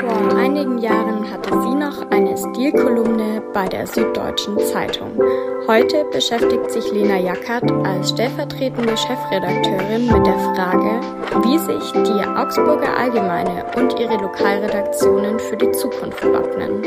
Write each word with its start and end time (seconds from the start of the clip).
Vor 0.00 0.36
einigen 0.36 0.78
Jahren 0.78 1.28
hatte 1.30 1.50
sie 1.62 1.74
noch 1.74 2.08
eine 2.10 2.36
Stilkolumne 2.36 3.42
bei 3.52 3.66
der 3.66 3.86
Süddeutschen 3.86 4.58
Zeitung. 4.60 5.20
Heute 5.66 6.04
beschäftigt 6.12 6.70
sich 6.70 6.90
Lena 6.92 7.18
Jackert 7.18 7.70
als 7.84 8.10
stellvertretende 8.10 8.96
Chefredakteurin 8.96 10.06
mit 10.06 10.26
der 10.26 10.38
Frage, 10.38 11.00
wie 11.44 11.58
sich 11.58 11.92
die 11.92 12.26
Augsburger 12.26 12.96
Allgemeine 12.96 13.64
und 13.76 13.98
ihre 13.98 14.16
Lokalredaktionen 14.16 15.38
für 15.38 15.56
die 15.56 15.70
Zukunft 15.72 16.24
wappnen, 16.24 16.82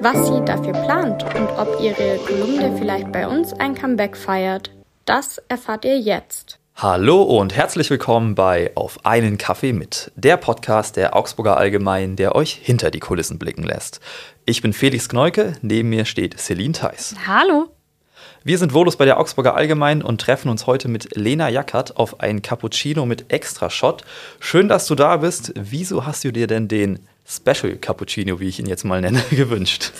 was 0.00 0.26
sie 0.28 0.44
dafür 0.44 0.72
plant 0.72 1.24
und 1.36 1.48
ob 1.58 1.80
ihre 1.80 2.18
Kolumne 2.26 2.76
vielleicht 2.78 3.10
bei 3.10 3.26
uns 3.26 3.52
ein 3.54 3.74
Comeback 3.74 4.16
feiert. 4.16 4.70
Das 5.04 5.42
erfahrt 5.48 5.84
ihr 5.84 5.98
jetzt. 5.98 6.59
Hallo 6.82 7.20
und 7.20 7.54
herzlich 7.54 7.90
willkommen 7.90 8.34
bei 8.34 8.74
Auf 8.74 9.04
einen 9.04 9.36
Kaffee 9.36 9.74
mit, 9.74 10.10
der 10.16 10.38
Podcast 10.38 10.96
der 10.96 11.14
Augsburger 11.14 11.58
Allgemein, 11.58 12.16
der 12.16 12.34
euch 12.34 12.52
hinter 12.54 12.90
die 12.90 13.00
Kulissen 13.00 13.38
blicken 13.38 13.64
lässt. 13.64 14.00
Ich 14.46 14.62
bin 14.62 14.72
Felix 14.72 15.10
Kneuke, 15.10 15.52
neben 15.60 15.90
mir 15.90 16.06
steht 16.06 16.40
Celine 16.40 16.72
Theis. 16.72 17.14
Hallo. 17.26 17.68
Wir 18.44 18.56
sind 18.56 18.72
Volus 18.72 18.96
bei 18.96 19.04
der 19.04 19.20
Augsburger 19.20 19.56
Allgemein 19.56 20.00
und 20.00 20.22
treffen 20.22 20.48
uns 20.48 20.66
heute 20.66 20.88
mit 20.88 21.14
Lena 21.14 21.50
Jackert 21.50 21.98
auf 21.98 22.20
ein 22.20 22.40
Cappuccino 22.40 23.04
mit 23.04 23.30
Extra-Shot. 23.30 24.02
Schön, 24.38 24.66
dass 24.68 24.86
du 24.86 24.94
da 24.94 25.18
bist. 25.18 25.52
Wieso 25.56 26.06
hast 26.06 26.24
du 26.24 26.32
dir 26.32 26.46
denn 26.46 26.66
den 26.66 27.00
Special 27.28 27.76
Cappuccino, 27.76 28.40
wie 28.40 28.48
ich 28.48 28.58
ihn 28.58 28.64
jetzt 28.64 28.84
mal 28.84 29.02
nenne, 29.02 29.22
gewünscht? 29.30 29.92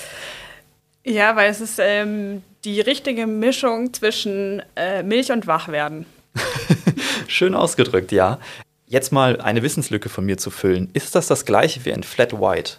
Ja, 1.05 1.37
weil 1.37 1.51
es 1.51 1.61
ist 1.61 1.79
ähm, 1.79 2.43
die 2.65 2.81
richtige 2.81 3.27
Mischung 3.27 3.93
zwischen 3.93 4.63
äh, 4.77 5.03
Milch 5.03 5.31
und 5.31 5.47
Wachwerden. 5.47 6.07
Schön 7.29 7.55
ausgedrückt, 7.55 8.13
ja. 8.13 8.39
Jetzt 8.87 9.13
mal 9.13 9.41
eine 9.41 9.63
Wissenslücke 9.63 10.09
von 10.09 10.25
mir 10.27 10.37
zu 10.37 10.51
füllen. 10.51 10.91
Ist 10.95 11.15
das 11.15 11.29
das 11.29 11.45
gleiche 11.45 11.85
wie 11.85 11.93
ein 11.93 12.03
Flat 12.03 12.33
White? 12.33 12.73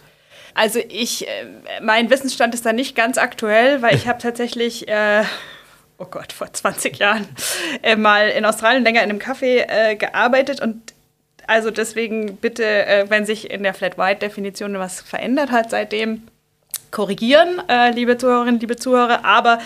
Also 0.54 0.80
ich, 0.88 1.26
äh, 1.26 1.46
mein 1.80 2.10
Wissensstand 2.10 2.54
ist 2.54 2.66
da 2.66 2.72
nicht 2.72 2.94
ganz 2.94 3.16
aktuell, 3.16 3.80
weil 3.80 3.94
ich 3.94 4.06
habe 4.06 4.18
tatsächlich, 4.18 4.86
äh, 4.88 5.24
oh 5.96 6.04
Gott, 6.04 6.32
vor 6.32 6.52
20 6.52 6.98
Jahren 6.98 7.26
äh, 7.82 7.96
mal 7.96 8.28
in 8.28 8.44
Australien 8.44 8.84
länger 8.84 9.02
in 9.02 9.10
einem 9.10 9.18
Café 9.18 9.64
äh, 9.68 9.96
gearbeitet 9.96 10.60
und 10.60 10.92
also 11.46 11.70
deswegen 11.70 12.36
bitte, 12.36 12.64
äh, 12.64 13.06
wenn 13.08 13.24
sich 13.24 13.50
in 13.50 13.62
der 13.62 13.74
Flat 13.74 13.98
White 13.98 14.20
Definition 14.20 14.78
was 14.78 15.00
verändert 15.00 15.50
hat 15.50 15.70
seitdem, 15.70 16.22
korrigieren, 16.90 17.60
äh, 17.68 17.90
liebe 17.90 18.16
Zuhörerinnen, 18.16 18.60
liebe 18.60 18.76
Zuhörer. 18.76 19.24
Aber 19.24 19.58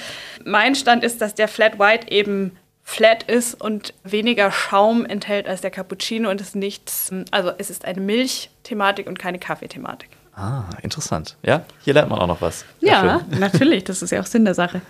mein 0.44 0.74
Stand 0.74 1.04
ist, 1.04 1.20
dass 1.20 1.34
der 1.34 1.48
Flat 1.48 1.78
White 1.78 2.10
eben 2.10 2.56
flat 2.88 3.24
ist 3.24 3.60
und 3.60 3.94
weniger 4.04 4.52
Schaum 4.52 5.04
enthält 5.04 5.48
als 5.48 5.60
der 5.60 5.72
Cappuccino 5.72 6.30
und 6.30 6.40
es 6.40 6.54
nichts, 6.54 7.12
also 7.32 7.50
es 7.58 7.68
ist 7.68 7.84
eine 7.84 8.00
Milchthematik 8.00 9.08
und 9.08 9.18
keine 9.18 9.40
Kaffeethematik. 9.40 10.10
Ah, 10.34 10.62
interessant. 10.82 11.36
Ja, 11.42 11.64
hier 11.82 11.94
lernt 11.94 12.10
man 12.10 12.20
auch 12.20 12.28
noch 12.28 12.40
was. 12.40 12.64
Ja, 12.80 13.24
schön. 13.28 13.38
natürlich, 13.40 13.82
das 13.82 14.02
ist 14.02 14.12
ja 14.12 14.20
auch 14.20 14.26
Sinn 14.26 14.44
der 14.44 14.54
Sache. 14.54 14.82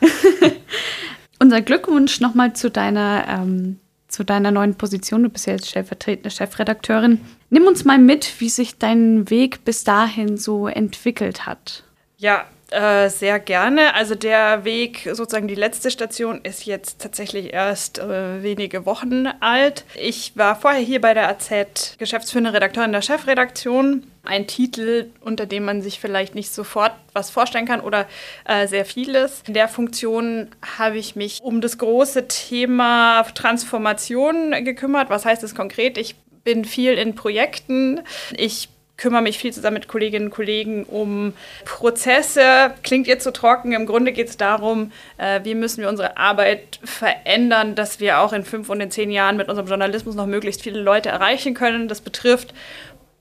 Unser 1.40 1.62
Glückwunsch 1.62 2.20
nochmal 2.20 2.52
zu 2.52 2.70
deiner 2.70 3.24
ähm, 3.28 3.80
zu 4.08 4.24
deiner 4.24 4.50
neuen 4.50 4.74
Position. 4.74 5.22
Du 5.22 5.30
bist 5.30 5.46
ja 5.46 5.54
jetzt 5.54 5.68
stellvertretende 5.68 6.30
Chefredakteurin. 6.30 7.22
Nimm 7.48 7.64
uns 7.64 7.86
mal 7.86 7.98
mit, 7.98 8.40
wie 8.40 8.50
sich 8.50 8.76
dein 8.78 9.30
Weg 9.30 9.64
bis 9.64 9.84
dahin 9.84 10.36
so 10.36 10.68
entwickelt 10.68 11.46
hat. 11.46 11.82
Ja, 12.18 12.44
äh, 12.70 13.08
sehr 13.10 13.38
gerne. 13.38 13.94
Also 13.94 14.16
der 14.16 14.64
Weg, 14.64 15.08
sozusagen 15.12 15.46
die 15.46 15.54
letzte 15.54 15.90
Station, 15.90 16.40
ist 16.42 16.66
jetzt 16.66 17.00
tatsächlich 17.00 17.52
erst 17.52 17.98
äh, 17.98 18.42
wenige 18.42 18.86
Wochen 18.86 19.28
alt. 19.40 19.84
Ich 19.94 20.36
war 20.36 20.56
vorher 20.56 20.80
hier 20.80 21.00
bei 21.00 21.14
der 21.14 21.28
AZ 21.28 21.96
geschäftsführende 21.98 22.52
Redakteurin 22.52 22.90
der 22.90 23.02
Chefredaktion. 23.02 24.10
Ein 24.24 24.48
Titel, 24.48 25.10
unter 25.20 25.46
dem 25.46 25.64
man 25.64 25.80
sich 25.80 26.00
vielleicht 26.00 26.34
nicht 26.34 26.50
sofort 26.50 26.92
was 27.12 27.30
vorstellen 27.30 27.66
kann 27.66 27.80
oder 27.80 28.06
äh, 28.44 28.66
sehr 28.66 28.84
vieles. 28.84 29.44
In 29.46 29.54
der 29.54 29.68
Funktion 29.68 30.48
habe 30.78 30.98
ich 30.98 31.14
mich 31.14 31.42
um 31.42 31.60
das 31.60 31.78
große 31.78 32.26
Thema 32.26 33.22
Transformation 33.34 34.50
gekümmert. 34.64 35.08
Was 35.08 35.24
heißt 35.24 35.44
das 35.44 35.54
konkret? 35.54 35.98
Ich 35.98 36.16
bin 36.42 36.64
viel 36.64 36.94
in 36.94 37.14
Projekten. 37.14 38.00
Ich 38.36 38.68
kümmere 38.96 39.22
mich 39.22 39.38
viel 39.38 39.52
zusammen 39.52 39.74
mit 39.74 39.88
Kolleginnen 39.88 40.26
und 40.26 40.30
Kollegen 40.30 40.84
um 40.84 41.34
Prozesse. 41.64 42.72
Klingt 42.82 43.06
jetzt 43.06 43.24
so 43.24 43.30
trocken. 43.30 43.72
Im 43.72 43.86
Grunde 43.86 44.12
geht 44.12 44.28
es 44.28 44.36
darum, 44.36 44.92
äh, 45.18 45.40
wie 45.44 45.54
müssen 45.54 45.82
wir 45.82 45.88
unsere 45.88 46.16
Arbeit 46.16 46.80
verändern, 46.82 47.74
dass 47.74 48.00
wir 48.00 48.20
auch 48.20 48.32
in 48.32 48.44
fünf 48.44 48.70
und 48.70 48.80
in 48.80 48.90
zehn 48.90 49.10
Jahren 49.10 49.36
mit 49.36 49.48
unserem 49.48 49.68
Journalismus 49.68 50.14
noch 50.14 50.26
möglichst 50.26 50.62
viele 50.62 50.80
Leute 50.80 51.10
erreichen 51.10 51.54
können. 51.54 51.88
Das 51.88 52.00
betrifft 52.00 52.54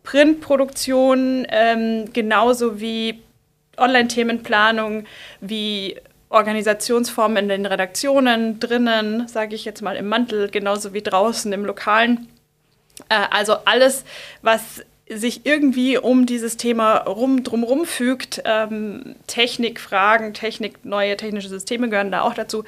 Printproduktion 0.03 1.45
ähm, 1.49 2.13
genauso 2.13 2.79
wie 2.79 3.21
Online-Themenplanung, 3.77 5.05
wie 5.41 5.97
Organisationsformen 6.29 7.37
in 7.37 7.49
den 7.49 7.65
Redaktionen 7.65 8.59
drinnen, 8.59 9.27
sage 9.27 9.55
ich 9.55 9.65
jetzt 9.65 9.81
mal 9.81 9.95
im 9.95 10.07
Mantel, 10.07 10.49
genauso 10.49 10.93
wie 10.93 11.01
draußen 11.01 11.51
im 11.51 11.65
Lokalen. 11.65 12.29
Äh, 13.09 13.25
also 13.29 13.57
alles, 13.65 14.05
was 14.41 14.85
sich 15.07 15.45
irgendwie 15.45 15.99
um 15.99 16.25
dieses 16.25 16.57
Thema 16.57 16.97
rum, 16.97 17.43
drumherum 17.43 17.85
fügt. 17.85 18.41
Ähm, 18.43 19.15
Technikfragen, 19.27 20.33
Technik, 20.33 20.83
neue 20.83 21.15
technische 21.15 21.47
Systeme 21.47 21.89
gehören 21.89 22.11
da 22.11 22.21
auch 22.21 22.33
dazu. 22.33 22.63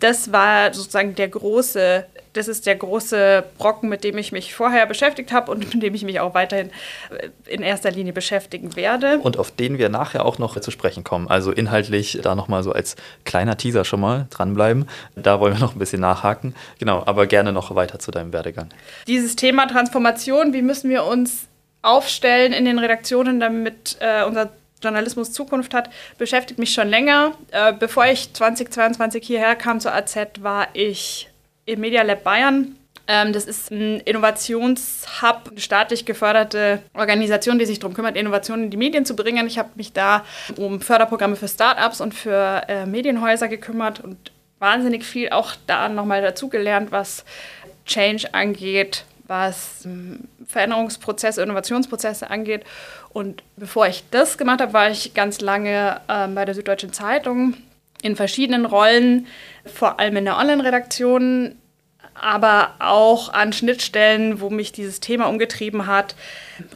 Das 0.00 0.32
war 0.32 0.72
sozusagen 0.72 1.14
der 1.14 1.28
große, 1.28 2.06
das 2.32 2.48
ist 2.48 2.64
der 2.64 2.76
große 2.76 3.44
Brocken, 3.58 3.90
mit 3.90 4.02
dem 4.02 4.16
ich 4.16 4.32
mich 4.32 4.54
vorher 4.54 4.86
beschäftigt 4.86 5.30
habe 5.30 5.52
und 5.52 5.74
mit 5.74 5.82
dem 5.82 5.94
ich 5.94 6.04
mich 6.04 6.20
auch 6.20 6.32
weiterhin 6.32 6.70
äh, 7.10 7.28
in 7.52 7.60
erster 7.60 7.90
Linie 7.90 8.14
beschäftigen 8.14 8.76
werde. 8.76 9.18
Und 9.18 9.38
auf 9.38 9.50
den 9.50 9.76
wir 9.76 9.90
nachher 9.90 10.24
auch 10.24 10.38
noch 10.38 10.58
zu 10.58 10.70
sprechen 10.70 11.04
kommen. 11.04 11.28
Also 11.28 11.52
inhaltlich 11.52 12.18
da 12.22 12.34
nochmal 12.34 12.62
so 12.62 12.72
als 12.72 12.96
kleiner 13.24 13.58
Teaser 13.58 13.84
schon 13.84 14.00
mal 14.00 14.26
dranbleiben. 14.30 14.88
Da 15.16 15.38
wollen 15.38 15.52
wir 15.52 15.60
noch 15.60 15.74
ein 15.74 15.78
bisschen 15.78 16.00
nachhaken. 16.00 16.54
Genau, 16.78 17.02
aber 17.04 17.26
gerne 17.26 17.52
noch 17.52 17.74
weiter 17.74 17.98
zu 17.98 18.10
deinem 18.10 18.32
Werdegang. 18.32 18.70
Dieses 19.06 19.36
Thema 19.36 19.66
Transformation, 19.66 20.54
wie 20.54 20.62
müssen 20.62 20.88
wir 20.88 21.04
uns 21.04 21.46
aufstellen 21.84 22.52
in 22.52 22.64
den 22.64 22.78
Redaktionen, 22.78 23.40
damit 23.40 23.96
äh, 24.00 24.24
unser 24.24 24.50
Journalismus 24.82 25.32
Zukunft 25.32 25.74
hat, 25.74 25.90
beschäftigt 26.18 26.58
mich 26.58 26.72
schon 26.72 26.88
länger. 26.88 27.32
Äh, 27.50 27.72
bevor 27.72 28.06
ich 28.06 28.32
2022 28.32 29.26
hierher 29.26 29.54
kam 29.54 29.80
zur 29.80 29.94
AZ, 29.94 30.16
war 30.40 30.68
ich 30.72 31.28
im 31.66 31.80
Media 31.80 32.02
Lab 32.02 32.24
Bayern. 32.24 32.76
Ähm, 33.06 33.32
das 33.32 33.44
ist 33.44 33.70
ein 33.70 34.00
Innovationshub, 34.00 35.50
eine 35.50 35.60
staatlich 35.60 36.06
geförderte 36.06 36.82
Organisation, 36.94 37.58
die 37.58 37.66
sich 37.66 37.78
darum 37.78 37.94
kümmert, 37.94 38.16
Innovationen 38.16 38.66
in 38.66 38.70
die 38.70 38.76
Medien 38.78 39.04
zu 39.04 39.14
bringen. 39.14 39.46
Ich 39.46 39.58
habe 39.58 39.70
mich 39.74 39.92
da 39.92 40.24
um 40.56 40.80
Förderprogramme 40.80 41.36
für 41.36 41.48
Startups 41.48 42.00
und 42.00 42.14
für 42.14 42.62
äh, 42.68 42.86
Medienhäuser 42.86 43.48
gekümmert 43.48 44.00
und 44.00 44.32
wahnsinnig 44.58 45.04
viel 45.04 45.30
auch 45.30 45.52
da 45.66 45.90
nochmal 45.90 46.22
dazugelernt, 46.22 46.92
was 46.92 47.24
Change 47.84 48.32
angeht, 48.32 49.04
was 49.26 49.84
ähm, 49.84 50.28
Veränderungsprozesse, 50.46 51.42
Innovationsprozesse 51.42 52.30
angeht. 52.30 52.64
Und 53.10 53.42
bevor 53.56 53.86
ich 53.86 54.04
das 54.10 54.38
gemacht 54.38 54.60
habe, 54.60 54.72
war 54.72 54.90
ich 54.90 55.14
ganz 55.14 55.40
lange 55.40 56.00
äh, 56.08 56.28
bei 56.28 56.44
der 56.44 56.54
Süddeutschen 56.54 56.92
Zeitung 56.92 57.54
in 58.02 58.16
verschiedenen 58.16 58.66
Rollen, 58.66 59.26
vor 59.64 59.98
allem 59.98 60.16
in 60.16 60.26
der 60.26 60.36
Online-Redaktion, 60.36 61.56
aber 62.14 62.74
auch 62.78 63.32
an 63.32 63.52
Schnittstellen, 63.52 64.40
wo 64.40 64.50
mich 64.50 64.72
dieses 64.72 65.00
Thema 65.00 65.26
umgetrieben 65.26 65.86
hat, 65.86 66.14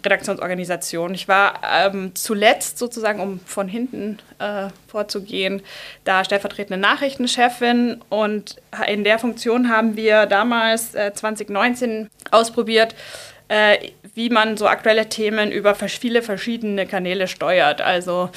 Redaktionsorganisation. 0.04 1.14
Ich 1.14 1.28
war 1.28 1.60
ähm, 1.64 2.14
zuletzt 2.14 2.78
sozusagen, 2.78 3.20
um 3.20 3.40
von 3.40 3.68
hinten 3.68 4.18
äh, 4.38 4.68
vorzugehen, 4.88 5.62
da 6.04 6.24
stellvertretende 6.24 6.80
Nachrichtenchefin 6.80 8.00
und 8.08 8.56
in 8.88 9.04
der 9.04 9.18
Funktion 9.18 9.68
haben 9.68 9.96
wir 9.96 10.26
damals 10.26 10.94
äh, 10.94 11.12
2019 11.14 12.08
ausprobiert, 12.30 12.94
äh, 13.48 13.90
wie 14.14 14.30
man 14.30 14.56
so 14.56 14.66
aktuelle 14.66 15.08
Themen 15.08 15.52
über 15.52 15.74
viele 15.74 16.22
verschiedene 16.22 16.86
Kanäle 16.86 17.28
steuert. 17.28 17.80
Also 17.80 18.30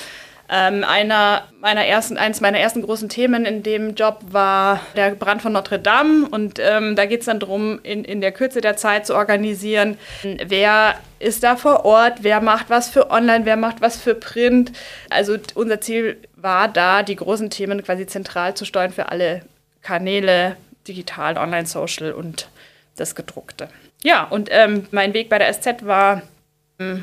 ähm, 0.53 0.83
einer 0.83 1.44
meiner 1.62 1.86
ersten, 1.86 2.18
eines 2.18 2.42
meiner 2.42 2.59
ersten 2.59 2.81
großen 2.81 3.07
Themen 3.07 3.45
in 3.45 3.63
dem 3.63 3.95
Job 3.95 4.19
war 4.31 4.81
der 4.98 5.12
Brand 5.12 5.42
von 5.42 5.53
Notre 5.53 5.80
Dame. 5.80 6.27
Und 6.30 6.59
ähm, 6.59 6.98
da 6.98 7.06
geht 7.06 7.21
es 7.21 7.27
dann 7.27 7.39
darum, 7.39 7.80
in, 7.83 8.03
in 8.03 8.19
der 8.19 8.33
Kürze 8.33 8.59
der 8.59 8.75
Zeit 8.75 9.07
zu 9.07 9.15
organisieren, 9.15 9.98
wer 10.24 10.95
ist 11.19 11.44
da 11.44 11.56
vor 11.56 11.86
Ort, 11.86 12.24
wer 12.24 12.42
macht 12.42 12.69
was 12.69 12.89
für 12.89 13.12
Online, 13.12 13.45
wer 13.45 13.56
macht 13.56 13.80
was 13.80 14.01
für 14.01 14.13
Print. 14.13 14.74
Also 15.09 15.38
unser 15.56 15.80
Ziel 15.80 16.18
war 16.36 16.68
da, 16.68 17.01
die 17.03 17.15
großen 17.15 17.50
Themen 17.50 17.81
quasi 17.81 18.06
zentral 18.06 18.53
zu 18.53 18.65
steuern 18.65 18.92
für 18.92 19.09
alle 19.09 19.44
Kanäle, 19.81 20.57
digital, 20.86 21.38
online, 21.38 21.65
social 21.65 22.12
und 22.12 22.50
das 22.98 23.15
Gedruckte. 23.15 23.69
Ja, 24.03 24.25
und 24.25 24.50
ähm, 24.51 24.88
mein 24.92 25.13
Weg 25.13 25.30
bei 25.30 25.38
der 25.38 25.53
SZ 25.53 25.86
war 25.86 26.24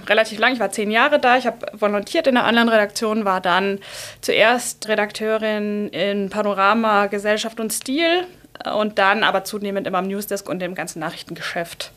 relativ 0.06 0.38
lang. 0.38 0.52
Ich 0.52 0.60
war 0.60 0.70
zehn 0.70 0.90
Jahre 0.90 1.18
da. 1.18 1.36
Ich 1.36 1.46
habe 1.46 1.66
volontiert 1.72 2.26
in 2.26 2.36
einer 2.36 2.46
anderen 2.46 2.68
Redaktion, 2.68 3.24
war 3.24 3.40
dann 3.40 3.78
zuerst 4.20 4.88
Redakteurin 4.88 5.88
in 5.88 6.30
Panorama, 6.30 7.06
Gesellschaft 7.06 7.60
und 7.60 7.72
Stil 7.72 8.26
und 8.74 8.98
dann 8.98 9.22
aber 9.22 9.44
zunehmend 9.44 9.86
immer 9.86 9.98
am 9.98 10.08
Newsdesk 10.08 10.48
und 10.48 10.62
im 10.62 10.74
ganzen 10.74 11.00
Nachrichtengeschäft 11.00 11.92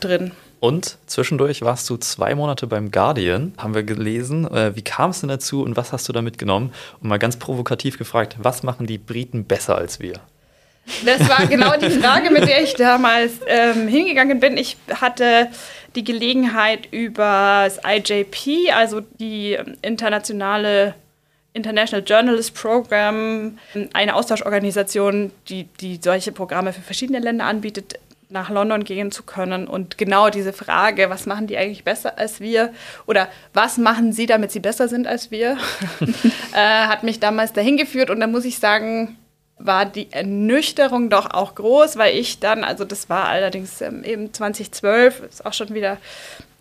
drin. 0.00 0.32
Und 0.60 0.98
zwischendurch 1.06 1.62
warst 1.62 1.90
du 1.90 1.96
zwei 1.96 2.36
Monate 2.36 2.68
beim 2.68 2.92
Guardian, 2.92 3.52
haben 3.58 3.74
wir 3.74 3.82
gelesen. 3.82 4.46
Äh, 4.46 4.76
wie 4.76 4.82
kam 4.82 5.10
es 5.10 5.20
denn 5.20 5.28
dazu 5.28 5.62
und 5.64 5.76
was 5.76 5.92
hast 5.92 6.08
du 6.08 6.12
da 6.12 6.22
mitgenommen? 6.22 6.72
Und 7.00 7.08
mal 7.08 7.18
ganz 7.18 7.36
provokativ 7.36 7.98
gefragt, 7.98 8.36
was 8.38 8.62
machen 8.62 8.86
die 8.86 8.98
Briten 8.98 9.44
besser 9.44 9.76
als 9.76 9.98
wir? 9.98 10.20
Das 11.04 11.28
war 11.28 11.46
genau 11.46 11.76
die 11.76 11.90
Frage, 11.90 12.30
mit 12.30 12.46
der 12.46 12.62
ich 12.62 12.74
damals 12.74 13.32
ähm, 13.46 13.88
hingegangen 13.88 14.40
bin. 14.40 14.56
Ich 14.56 14.76
hatte 15.00 15.48
die 15.94 16.04
Gelegenheit 16.04 16.88
über 16.90 17.64
das 17.64 17.80
IJP, 17.84 18.72
also 18.74 19.00
die 19.00 19.58
internationale 19.82 20.94
International 21.54 22.04
Journalist 22.04 22.54
Program, 22.54 23.58
eine 23.92 24.14
Austauschorganisation, 24.14 25.32
die, 25.48 25.64
die 25.80 26.00
solche 26.02 26.32
Programme 26.32 26.72
für 26.72 26.80
verschiedene 26.80 27.18
Länder 27.18 27.44
anbietet, 27.44 27.98
nach 28.30 28.48
London 28.48 28.84
gehen 28.84 29.12
zu 29.12 29.22
können. 29.22 29.68
Und 29.68 29.98
genau 29.98 30.30
diese 30.30 30.54
Frage, 30.54 31.10
was 31.10 31.26
machen 31.26 31.46
die 31.46 31.58
eigentlich 31.58 31.84
besser 31.84 32.18
als 32.18 32.40
wir? 32.40 32.72
Oder 33.06 33.28
was 33.52 33.76
machen 33.76 34.12
sie, 34.14 34.24
damit 34.24 34.50
sie 34.50 34.60
besser 34.60 34.88
sind 34.88 35.06
als 35.06 35.30
wir, 35.30 35.58
äh, 36.54 36.56
hat 36.56 37.02
mich 37.02 37.20
damals 37.20 37.52
dahin 37.52 37.76
geführt. 37.76 38.08
Und 38.08 38.20
da 38.20 38.26
muss 38.26 38.46
ich 38.46 38.58
sagen, 38.58 39.18
war 39.64 39.86
die 39.86 40.12
Ernüchterung 40.12 41.08
doch 41.10 41.30
auch 41.30 41.54
groß, 41.54 41.96
weil 41.96 42.16
ich 42.16 42.40
dann, 42.40 42.64
also 42.64 42.84
das 42.84 43.08
war 43.08 43.28
allerdings 43.28 43.80
ähm, 43.80 44.04
eben 44.04 44.32
2012, 44.32 45.20
ist 45.20 45.46
auch 45.46 45.52
schon 45.52 45.74
wieder 45.74 45.98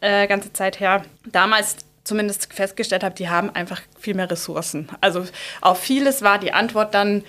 äh, 0.02 0.28
ganze 0.28 0.54
Zeit 0.54 0.80
her, 0.80 1.04
damals 1.26 1.78
zumindest 2.04 2.52
festgestellt 2.54 3.04
habe, 3.04 3.16
die 3.16 3.30
haben 3.30 3.50
einfach 3.54 3.82
viel 4.00 4.16
mehr 4.16 4.30
Ressourcen. 4.30 4.90
Also 5.02 5.26
auf 5.62 5.80
vieles 5.80 6.22
war 6.22 6.40
die 6.40 6.54
Antwort 6.54 6.94
dann 6.94 7.24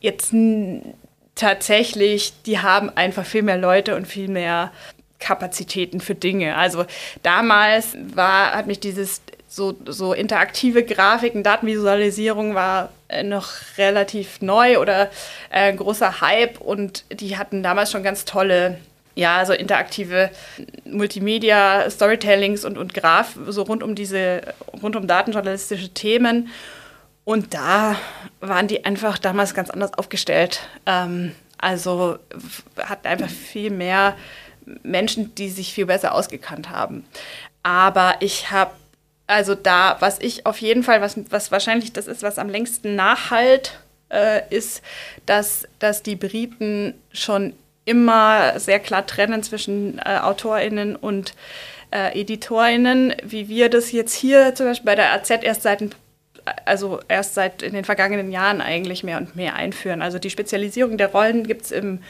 jetzt 0.00 0.32
tatsächlich, 1.34 2.32
die 2.46 2.60
haben 2.60 2.90
einfach 2.96 3.24
viel 3.24 3.42
mehr 3.42 3.58
Leute 3.58 3.96
und 3.96 4.06
viel 4.06 4.28
mehr 4.28 4.72
Kapazitäten 5.18 6.00
für 6.00 6.14
Dinge. 6.14 6.56
Also 6.56 6.84
damals 7.22 7.96
war, 8.14 8.52
hat 8.52 8.66
mich 8.66 8.80
dieses 8.80 9.22
so, 9.48 9.76
so 9.86 10.12
interaktive 10.12 10.82
Grafiken, 10.82 11.42
Datenvisualisierung 11.42 12.54
war 12.54 12.90
noch 13.22 13.50
relativ 13.78 14.40
neu 14.40 14.78
oder 14.78 15.10
äh, 15.50 15.72
großer 15.72 16.20
Hype 16.20 16.60
und 16.60 17.04
die 17.12 17.36
hatten 17.36 17.62
damals 17.62 17.90
schon 17.90 18.02
ganz 18.02 18.24
tolle 18.24 18.78
ja, 19.14 19.44
so 19.44 19.52
interaktive 19.52 20.30
Multimedia, 20.84 21.88
Storytellings 21.90 22.64
und, 22.64 22.78
und 22.78 22.94
Graph, 22.94 23.36
so 23.48 23.62
rund 23.62 23.82
um 23.82 23.94
diese, 23.94 24.42
rund 24.82 24.96
um 24.96 25.06
datenjournalistische 25.06 25.90
Themen. 25.90 26.48
Und 27.24 27.54
da 27.54 27.96
waren 28.40 28.68
die 28.68 28.84
einfach 28.84 29.18
damals 29.18 29.54
ganz 29.54 29.70
anders 29.70 29.94
aufgestellt. 29.94 30.60
Ähm, 30.86 31.32
also 31.58 32.18
hatten 32.78 33.06
einfach 33.06 33.28
viel 33.28 33.70
mehr 33.70 34.16
Menschen, 34.82 35.34
die 35.34 35.48
sich 35.48 35.72
viel 35.72 35.86
besser 35.86 36.14
ausgekannt 36.14 36.70
haben. 36.70 37.04
Aber 37.62 38.16
ich 38.20 38.50
habe 38.50 38.72
also 39.26 39.54
da, 39.54 39.96
was 40.00 40.18
ich 40.18 40.46
auf 40.46 40.58
jeden 40.58 40.82
Fall, 40.82 41.00
was, 41.00 41.18
was 41.30 41.50
wahrscheinlich 41.52 41.92
das 41.92 42.06
ist, 42.06 42.22
was 42.22 42.38
am 42.38 42.48
längsten 42.48 42.96
nachhalt, 42.96 43.78
äh, 44.10 44.42
ist, 44.50 44.82
dass, 45.26 45.66
dass 45.78 46.02
die 46.02 46.16
Briten 46.16 46.94
schon 47.12 47.54
immer 47.84 48.58
sehr 48.60 48.78
klar 48.78 49.06
trennen 49.06 49.42
zwischen 49.42 49.98
äh, 49.98 50.18
AutorInnen 50.22 50.96
und 50.96 51.34
äh, 51.90 52.18
EditorInnen, 52.18 53.14
wie 53.24 53.48
wir 53.48 53.68
das 53.68 53.92
jetzt 53.92 54.14
hier 54.14 54.54
zum 54.54 54.66
Beispiel 54.66 54.86
bei 54.86 54.94
der 54.94 55.12
AZ 55.12 55.30
erst 55.30 55.62
seit 55.62 55.82
also 56.64 57.00
erst 57.08 57.34
seit 57.34 57.62
in 57.62 57.72
den 57.72 57.84
vergangenen 57.84 58.32
Jahren 58.32 58.60
eigentlich 58.60 59.04
mehr 59.04 59.18
und 59.18 59.36
mehr 59.36 59.54
einführen. 59.54 60.02
Also 60.02 60.18
die 60.18 60.30
Spezialisierung 60.30 60.98
der 60.98 61.12
Rollen 61.12 61.46
gibt 61.46 61.62
es 61.62 61.70
im 61.70 62.00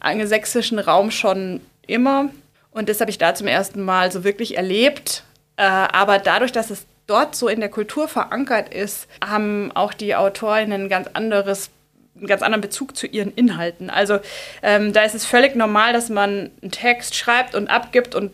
angelsächsischen 0.00 0.78
Raum 0.78 1.10
schon 1.10 1.60
immer. 1.86 2.28
Und 2.70 2.88
das 2.88 3.00
habe 3.00 3.10
ich 3.10 3.18
da 3.18 3.34
zum 3.34 3.46
ersten 3.46 3.82
Mal 3.82 4.12
so 4.12 4.24
wirklich 4.24 4.56
erlebt. 4.56 5.24
Äh, 5.58 5.62
aber 5.62 6.18
dadurch, 6.18 6.52
dass 6.52 6.70
es 6.70 6.86
dort 7.06 7.34
so 7.34 7.48
in 7.48 7.60
der 7.60 7.68
Kultur 7.68 8.08
verankert 8.08 8.72
ist, 8.72 9.08
haben 9.22 9.72
auch 9.74 9.92
die 9.92 10.14
Autorinnen 10.14 10.84
ein 10.84 10.88
ganz 10.88 11.08
anderes 11.12 11.70
einen 12.16 12.26
ganz 12.26 12.42
anderen 12.42 12.62
Bezug 12.62 12.96
zu 12.96 13.06
ihren 13.06 13.32
Inhalten. 13.34 13.90
Also 13.90 14.18
ähm, 14.62 14.92
da 14.92 15.02
ist 15.02 15.14
es 15.14 15.24
völlig 15.24 15.54
normal, 15.54 15.92
dass 15.92 16.08
man 16.08 16.50
einen 16.62 16.72
Text 16.72 17.14
schreibt 17.14 17.54
und 17.54 17.68
abgibt 17.68 18.16
und 18.16 18.32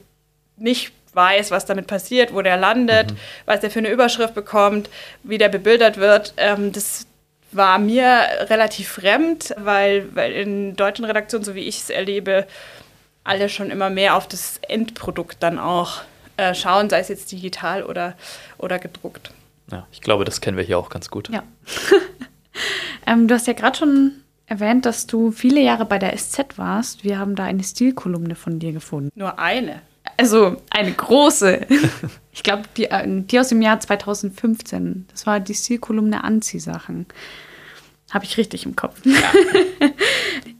nicht 0.56 0.92
weiß, 1.12 1.50
was 1.50 1.66
damit 1.66 1.86
passiert, 1.86 2.32
wo 2.32 2.40
der 2.40 2.56
landet, 2.56 3.12
mhm. 3.12 3.16
was 3.44 3.60
der 3.60 3.70
für 3.70 3.80
eine 3.80 3.90
Überschrift 3.90 4.34
bekommt, 4.34 4.88
wie 5.22 5.36
der 5.36 5.50
bebildert 5.50 5.98
wird. 5.98 6.32
Ähm, 6.38 6.72
das 6.72 7.06
war 7.52 7.78
mir 7.78 8.22
relativ 8.48 8.88
fremd, 8.88 9.54
weil, 9.58 10.14
weil 10.14 10.32
in 10.32 10.76
deutschen 10.76 11.04
Redaktionen, 11.04 11.44
so 11.44 11.54
wie 11.54 11.68
ich 11.68 11.80
es 11.80 11.90
erlebe, 11.90 12.46
alle 13.22 13.48
schon 13.48 13.70
immer 13.70 13.90
mehr 13.90 14.16
auf 14.16 14.26
das 14.26 14.58
Endprodukt 14.66 15.42
dann 15.42 15.58
auch 15.58 16.02
äh, 16.36 16.54
schauen, 16.54 16.90
sei 16.90 17.00
es 17.00 17.08
jetzt 17.08 17.30
digital 17.32 17.84
oder, 17.84 18.14
oder 18.58 18.78
gedruckt. 18.78 19.30
Ja, 19.70 19.86
ich 19.92 20.00
glaube, 20.00 20.24
das 20.24 20.40
kennen 20.40 20.56
wir 20.56 20.64
hier 20.64 20.78
auch 20.78 20.90
ganz 20.90 21.10
gut. 21.10 21.28
Ja. 21.30 21.42
ähm, 23.06 23.28
du 23.28 23.34
hast 23.34 23.46
ja 23.46 23.52
gerade 23.52 23.78
schon 23.78 24.12
erwähnt, 24.46 24.84
dass 24.86 25.06
du 25.06 25.30
viele 25.30 25.60
Jahre 25.60 25.84
bei 25.84 25.98
der 25.98 26.16
SZ 26.16 26.56
warst. 26.56 27.04
Wir 27.04 27.18
haben 27.18 27.34
da 27.34 27.44
eine 27.44 27.62
Stilkolumne 27.62 28.34
von 28.34 28.58
dir 28.58 28.72
gefunden. 28.72 29.10
Nur 29.14 29.38
eine? 29.38 29.80
Also 30.16 30.56
eine 30.70 30.92
große. 30.92 31.66
ich 32.32 32.42
glaube, 32.42 32.64
die, 32.76 32.84
äh, 32.84 33.04
die 33.06 33.40
aus 33.40 33.48
dem 33.48 33.62
Jahr 33.62 33.80
2015. 33.80 35.06
Das 35.10 35.26
war 35.26 35.40
die 35.40 35.54
Stilkolumne 35.54 36.22
Anziehsachen. 36.24 37.06
Habe 38.10 38.24
ich 38.24 38.36
richtig 38.36 38.66
im 38.66 38.76
Kopf. 38.76 39.00
Ja. 39.04 39.32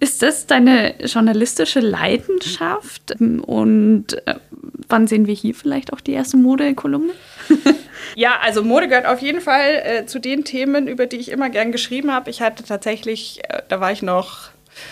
Ist 0.05 0.21
das 0.21 0.47
deine 0.47 1.03
journalistische 1.03 1.81
Leidenschaft? 1.81 3.17
Und 3.19 4.09
äh, 4.27 4.35
wann 4.87 5.07
sehen 5.07 5.27
wir 5.27 5.33
hier 5.33 5.55
vielleicht 5.55 5.95
auch 5.95 6.01
die 6.03 6.13
erste 6.13 6.37
Modekolumne? 6.37 7.15
ja, 8.15 8.39
also 8.43 8.63
Mode 8.63 8.89
gehört 8.89 9.07
auf 9.07 9.23
jeden 9.23 9.41
Fall 9.41 9.83
äh, 9.83 10.05
zu 10.05 10.19
den 10.19 10.45
Themen, 10.45 10.89
über 10.89 11.07
die 11.07 11.17
ich 11.17 11.31
immer 11.31 11.49
gern 11.49 11.73
geschrieben 11.73 12.13
habe. 12.13 12.29
Ich 12.29 12.43
hatte 12.43 12.65
tatsächlich, 12.65 13.41
äh, 13.49 13.63
da 13.71 13.81
war 13.81 13.93
ich 13.93 14.03
noch 14.03 14.51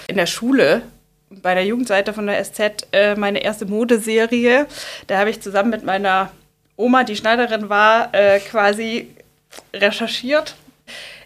in 0.08 0.16
der 0.16 0.24
Schule 0.24 0.80
bei 1.28 1.52
der 1.52 1.66
Jugendseite 1.66 2.14
von 2.14 2.26
der 2.26 2.42
SZ 2.42 2.86
äh, 2.92 3.14
meine 3.14 3.44
erste 3.44 3.66
Modeserie. 3.66 4.66
Da 5.08 5.18
habe 5.18 5.28
ich 5.28 5.42
zusammen 5.42 5.68
mit 5.68 5.84
meiner 5.84 6.32
Oma, 6.76 7.04
die 7.04 7.16
Schneiderin 7.16 7.68
war, 7.68 8.14
äh, 8.14 8.40
quasi 8.40 9.10
recherchiert. 9.74 10.54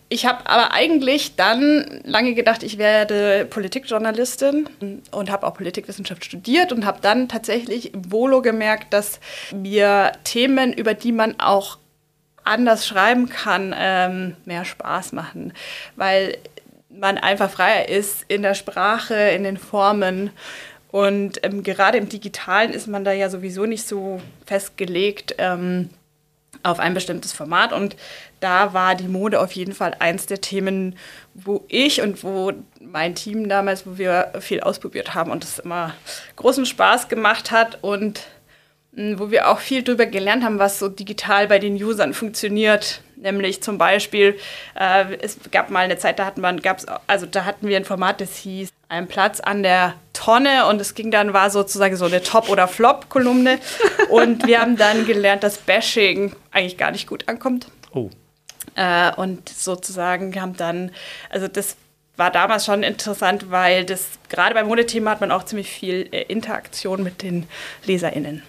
Ich 0.09 0.25
habe 0.25 0.49
aber 0.49 0.73
eigentlich 0.73 1.35
dann 1.35 2.01
lange 2.05 2.35
gedacht, 2.35 2.63
ich 2.63 2.79
werde 2.79 3.45
Politikjournalistin 3.51 4.69
und 5.11 5.31
habe 5.31 5.47
auch 5.47 5.55
Politikwissenschaft 5.55 6.25
studiert 6.25 6.73
und 6.73 6.87
habe 6.87 7.01
dann 7.03 7.29
tatsächlich 7.29 7.93
im 7.93 8.13
Volo 8.13 8.41
gemerkt, 8.41 8.93
dass 8.93 9.19
mir 9.53 10.13
Themen, 10.23 10.73
über 10.73 10.95
die 10.95 11.11
man 11.11 11.41
auch 11.41 11.79
anders 12.45 12.87
schreiben 12.87 13.29
kann, 13.29 13.75
ähm, 13.77 14.37
mehr 14.45 14.65
Spaß 14.65 15.13
machen. 15.13 15.53
Weil 15.97 16.39
man 16.89 17.19
einfach 17.19 17.51
freier 17.51 17.89
ist 17.89 18.25
in 18.29 18.43
der 18.43 18.55
Sprache, 18.55 19.15
in 19.15 19.43
den 19.43 19.57
Formen. 19.57 20.31
Und 20.93 21.41
ähm, 21.43 21.65
gerade 21.65 21.99
im 21.99 22.09
Digitalen 22.09 22.73
ist 22.73 22.87
man 22.87 23.05
da 23.05 23.11
ja 23.11 23.29
sowieso 23.29 23.67
nicht 23.67 23.87
so 23.87 24.21
festgelegt 24.47 25.35
ähm, 25.39 25.91
auf 26.67 26.79
ein 26.79 26.95
bestimmtes 26.95 27.33
Format. 27.33 27.73
Und 27.73 27.97
da 28.41 28.75
war 28.75 28.95
die 28.95 29.09
Mode 29.09 29.41
auf 29.41 29.53
jeden 29.53 29.75
Fall 29.75 29.95
eins 29.99 30.27
der 30.27 30.41
Themen, 30.41 30.97
wo 31.35 31.65
ich 31.69 32.03
und 32.03 32.23
wo 32.23 32.53
mein 32.81 33.15
Team 33.15 33.49
damals, 33.49 33.87
wo 33.87 33.99
wir 33.99 34.33
viel 34.41 34.61
ausprobiert 34.61 35.15
haben 35.15 35.31
und 35.31 35.45
es 35.45 35.59
immer 35.59 35.95
großen 36.37 36.67
Spaß 36.67 37.09
gemacht 37.09 37.51
hat 37.51 37.79
und 37.83 38.27
wo 38.97 39.31
wir 39.31 39.49
auch 39.51 39.59
viel 39.59 39.83
darüber 39.83 40.07
gelernt 40.07 40.43
haben, 40.43 40.59
was 40.59 40.79
so 40.79 40.89
digital 40.89 41.49
bei 41.49 41.59
den 41.59 41.75
Usern 41.75 42.15
funktioniert. 42.15 43.03
Nämlich 43.17 43.63
zum 43.63 43.77
Beispiel, 43.79 44.39
äh, 44.79 45.17
es 45.21 45.39
gab 45.51 45.71
mal 45.71 45.81
eine 45.81 45.99
Zeit, 45.99 46.19
da 46.19 46.25
hatten 46.25 46.41
man, 46.41 46.61
gab's, 46.61 46.87
also 47.07 47.27
da 47.27 47.45
hatten 47.45 47.69
wir 47.69 47.77
ein 47.77 47.85
Format, 47.85 48.21
das 48.21 48.37
hieß 48.37 48.71
Ein 48.89 49.09
Platz 49.09 49.41
an 49.41 49.63
der 49.63 49.95
Tonne 50.13 50.67
und 50.67 50.81
es 50.81 50.95
ging 50.95 51.11
dann, 51.11 51.33
war 51.33 51.51
sozusagen 51.51 51.97
so 51.97 52.05
eine 52.05 52.23
Top- 52.23 52.49
oder 52.49 52.69
Flop-Kolumne. 52.69 53.59
und 54.11 54.47
wir 54.47 54.61
haben 54.61 54.77
dann 54.77 55.07
gelernt, 55.07 55.43
dass 55.43 55.59
Bashing 55.59 56.35
eigentlich 56.51 56.79
gar 56.79 56.91
nicht 56.91 57.07
gut 57.07 57.29
ankommt. 57.29 57.67
Oh. 57.93 58.11
Äh, 58.77 59.13
und 59.17 59.49
sozusagen 59.49 60.41
haben 60.41 60.57
dann, 60.57 60.91
also 61.31 61.49
das 61.49 61.77
war 62.17 62.31
damals 62.31 62.65
schon 62.65 62.83
interessant, 62.83 63.51
weil 63.51 63.85
das 63.85 64.09
gerade 64.29 64.55
beim 64.55 64.69
Modethema 64.69 65.11
hat 65.11 65.21
man 65.21 65.33
auch 65.33 65.45
ziemlich 65.45 65.69
viel 65.69 66.09
äh, 66.13 66.23
Interaktion 66.23 67.03
mit 67.03 67.23
den 67.23 67.47
LeserInnen. 67.85 68.43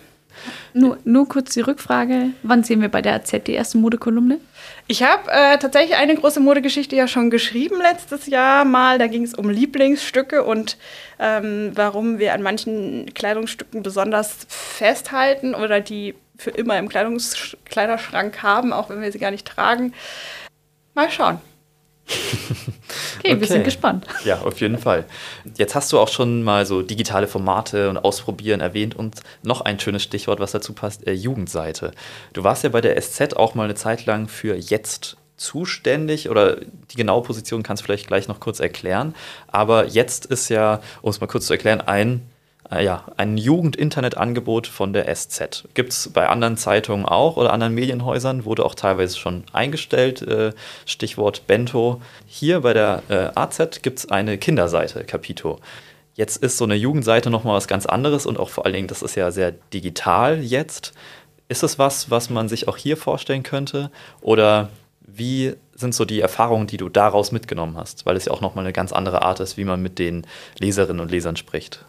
Nur, 0.73 0.97
nur 1.03 1.27
kurz 1.27 1.53
die 1.53 1.61
Rückfrage: 1.61 2.31
Wann 2.43 2.63
sehen 2.63 2.81
wir 2.81 2.89
bei 2.89 3.01
der 3.01 3.15
AZ 3.15 3.31
die 3.45 3.53
erste 3.53 3.77
Modekolumne? 3.77 4.39
Ich 4.87 5.03
habe 5.03 5.29
äh, 5.29 5.57
tatsächlich 5.57 5.97
eine 5.97 6.15
große 6.15 6.39
Modegeschichte 6.39 6.95
ja 6.95 7.07
schon 7.07 7.29
geschrieben 7.29 7.77
letztes 7.81 8.27
Jahr 8.27 8.65
mal. 8.65 8.97
Da 8.97 9.07
ging 9.07 9.23
es 9.23 9.33
um 9.33 9.49
Lieblingsstücke 9.49 10.43
und 10.43 10.77
ähm, 11.19 11.71
warum 11.75 12.19
wir 12.19 12.33
an 12.33 12.41
manchen 12.41 13.13
Kleidungsstücken 13.13 13.83
besonders 13.83 14.45
festhalten 14.47 15.55
oder 15.55 15.81
die 15.81 16.15
für 16.37 16.51
immer 16.51 16.77
im 16.77 16.87
Kleidungs 16.87 17.57
Kleiderschrank 17.65 18.43
haben, 18.43 18.71
auch 18.73 18.89
wenn 18.89 19.01
wir 19.01 19.11
sie 19.11 19.19
gar 19.19 19.31
nicht 19.31 19.47
tragen. 19.47 19.93
Mal 20.93 21.09
schauen. 21.09 21.41
Okay, 22.07 23.33
okay, 23.33 23.39
wir 23.41 23.47
sind 23.47 23.63
gespannt. 23.63 24.05
Ja, 24.23 24.41
auf 24.41 24.61
jeden 24.61 24.77
Fall. 24.77 25.05
Jetzt 25.57 25.75
hast 25.75 25.91
du 25.91 25.99
auch 25.99 26.07
schon 26.07 26.43
mal 26.43 26.65
so 26.65 26.81
digitale 26.81 27.27
Formate 27.27 27.89
und 27.89 27.97
Ausprobieren 27.97 28.61
erwähnt 28.61 28.95
und 28.95 29.21
noch 29.43 29.61
ein 29.61 29.79
schönes 29.79 30.03
Stichwort, 30.03 30.39
was 30.39 30.51
dazu 30.51 30.73
passt, 30.73 31.05
äh, 31.07 31.13
Jugendseite. 31.13 31.91
Du 32.33 32.43
warst 32.43 32.63
ja 32.63 32.69
bei 32.69 32.81
der 32.81 32.99
SZ 33.01 33.35
auch 33.35 33.55
mal 33.55 33.65
eine 33.65 33.75
Zeit 33.75 34.05
lang 34.05 34.27
für 34.27 34.55
Jetzt 34.55 35.17
zuständig 35.35 36.29
oder 36.29 36.57
die 36.91 36.95
genaue 36.95 37.21
Position 37.21 37.63
kannst 37.63 37.83
du 37.83 37.85
vielleicht 37.85 38.07
gleich 38.07 38.27
noch 38.27 38.39
kurz 38.39 38.59
erklären. 38.59 39.13
Aber 39.47 39.85
jetzt 39.85 40.25
ist 40.25 40.49
ja, 40.49 40.81
um 41.01 41.09
es 41.09 41.21
mal 41.21 41.27
kurz 41.27 41.47
zu 41.47 41.53
erklären, 41.53 41.81
ein 41.81 42.21
äh, 42.71 42.83
ja, 42.83 43.05
ein 43.17 43.37
Jugend-Internet-Angebot 43.37 44.67
von 44.67 44.93
der 44.93 45.13
SZ. 45.13 45.67
Gibt 45.73 45.93
es 45.93 46.09
bei 46.09 46.27
anderen 46.27 46.57
Zeitungen 46.57 47.05
auch 47.05 47.37
oder 47.37 47.53
anderen 47.53 47.73
Medienhäusern, 47.73 48.45
wurde 48.45 48.65
auch 48.65 48.75
teilweise 48.75 49.17
schon 49.17 49.43
eingestellt, 49.53 50.21
äh, 50.21 50.53
Stichwort 50.85 51.47
Bento. 51.47 52.01
Hier 52.25 52.61
bei 52.61 52.73
der 52.73 53.03
äh, 53.09 53.29
AZ 53.35 53.81
gibt 53.81 53.99
es 53.99 54.09
eine 54.09 54.37
Kinderseite, 54.37 55.03
Capito. 55.03 55.59
Jetzt 56.15 56.37
ist 56.37 56.57
so 56.57 56.65
eine 56.65 56.75
Jugendseite 56.75 57.29
nochmal 57.29 57.55
was 57.55 57.67
ganz 57.67 57.85
anderes 57.85 58.25
und 58.25 58.39
auch 58.39 58.49
vor 58.49 58.65
allen 58.65 58.73
Dingen, 58.73 58.87
das 58.87 59.03
ist 59.03 59.15
ja 59.15 59.31
sehr 59.31 59.53
digital 59.73 60.41
jetzt. 60.41 60.93
Ist 61.47 61.63
es 61.63 61.79
was, 61.79 62.09
was 62.09 62.29
man 62.29 62.49
sich 62.49 62.67
auch 62.67 62.75
hier 62.75 62.97
vorstellen 62.97 63.43
könnte? 63.43 63.91
Oder 64.19 64.69
wie 64.99 65.53
sind 65.73 65.93
so 65.93 66.05
die 66.05 66.19
Erfahrungen, 66.19 66.67
die 66.67 66.77
du 66.77 66.89
daraus 66.89 67.31
mitgenommen 67.31 67.77
hast? 67.77 68.05
Weil 68.05 68.17
es 68.17 68.25
ja 68.25 68.33
auch 68.33 68.41
nochmal 68.41 68.65
eine 68.65 68.73
ganz 68.73 68.91
andere 68.91 69.21
Art 69.21 69.39
ist, 69.39 69.57
wie 69.57 69.63
man 69.63 69.81
mit 69.81 69.99
den 69.99 70.25
Leserinnen 70.57 70.99
und 70.99 71.11
Lesern 71.11 71.37
spricht. 71.37 71.85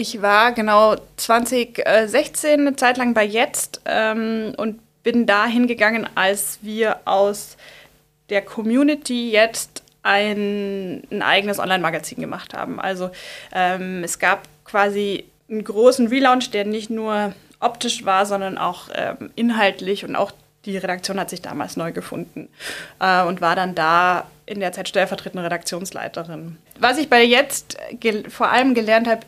Ich 0.00 0.22
war 0.22 0.52
genau 0.52 0.94
2016 1.16 2.60
eine 2.60 2.76
Zeit 2.76 2.98
lang 2.98 3.14
bei 3.14 3.24
Jetzt 3.24 3.80
ähm, 3.84 4.54
und 4.56 4.78
bin 5.02 5.26
da 5.26 5.44
hingegangen, 5.44 6.06
als 6.14 6.60
wir 6.62 7.00
aus 7.04 7.56
der 8.30 8.42
Community 8.42 9.32
jetzt 9.32 9.82
ein, 10.04 11.02
ein 11.10 11.20
eigenes 11.22 11.58
Online-Magazin 11.58 12.20
gemacht 12.20 12.54
haben. 12.54 12.78
Also 12.78 13.10
ähm, 13.52 14.04
es 14.04 14.20
gab 14.20 14.46
quasi 14.64 15.24
einen 15.50 15.64
großen 15.64 16.06
Relaunch, 16.06 16.52
der 16.52 16.64
nicht 16.64 16.90
nur 16.90 17.32
optisch 17.58 18.04
war, 18.04 18.24
sondern 18.24 18.56
auch 18.56 18.90
ähm, 18.94 19.30
inhaltlich 19.34 20.04
und 20.04 20.14
auch 20.14 20.30
die 20.64 20.76
Redaktion 20.76 21.18
hat 21.18 21.30
sich 21.30 21.42
damals 21.42 21.76
neu 21.76 21.90
gefunden 21.90 22.48
äh, 23.00 23.24
und 23.24 23.40
war 23.40 23.56
dann 23.56 23.74
da 23.74 24.30
in 24.46 24.60
der 24.60 24.70
Zeit 24.70 24.88
stellvertretende 24.88 25.44
Redaktionsleiterin. 25.44 26.56
Was 26.78 26.98
ich 26.98 27.10
bei 27.10 27.24
jetzt 27.24 27.78
vor 28.28 28.50
allem 28.50 28.74
gelernt 28.74 29.08
habe, 29.08 29.22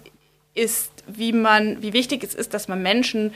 ist, 0.54 0.90
wie 1.06 1.32
man, 1.32 1.82
wie 1.82 1.92
wichtig 1.92 2.24
es 2.24 2.34
ist, 2.34 2.54
dass 2.54 2.68
man 2.68 2.82
Menschen 2.82 3.34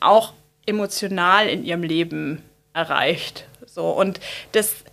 auch 0.00 0.32
emotional 0.66 1.48
in 1.48 1.64
ihrem 1.64 1.82
Leben 1.82 2.42
erreicht. 2.74 3.46
So 3.66 3.90
und 3.90 4.20
das 4.52 4.84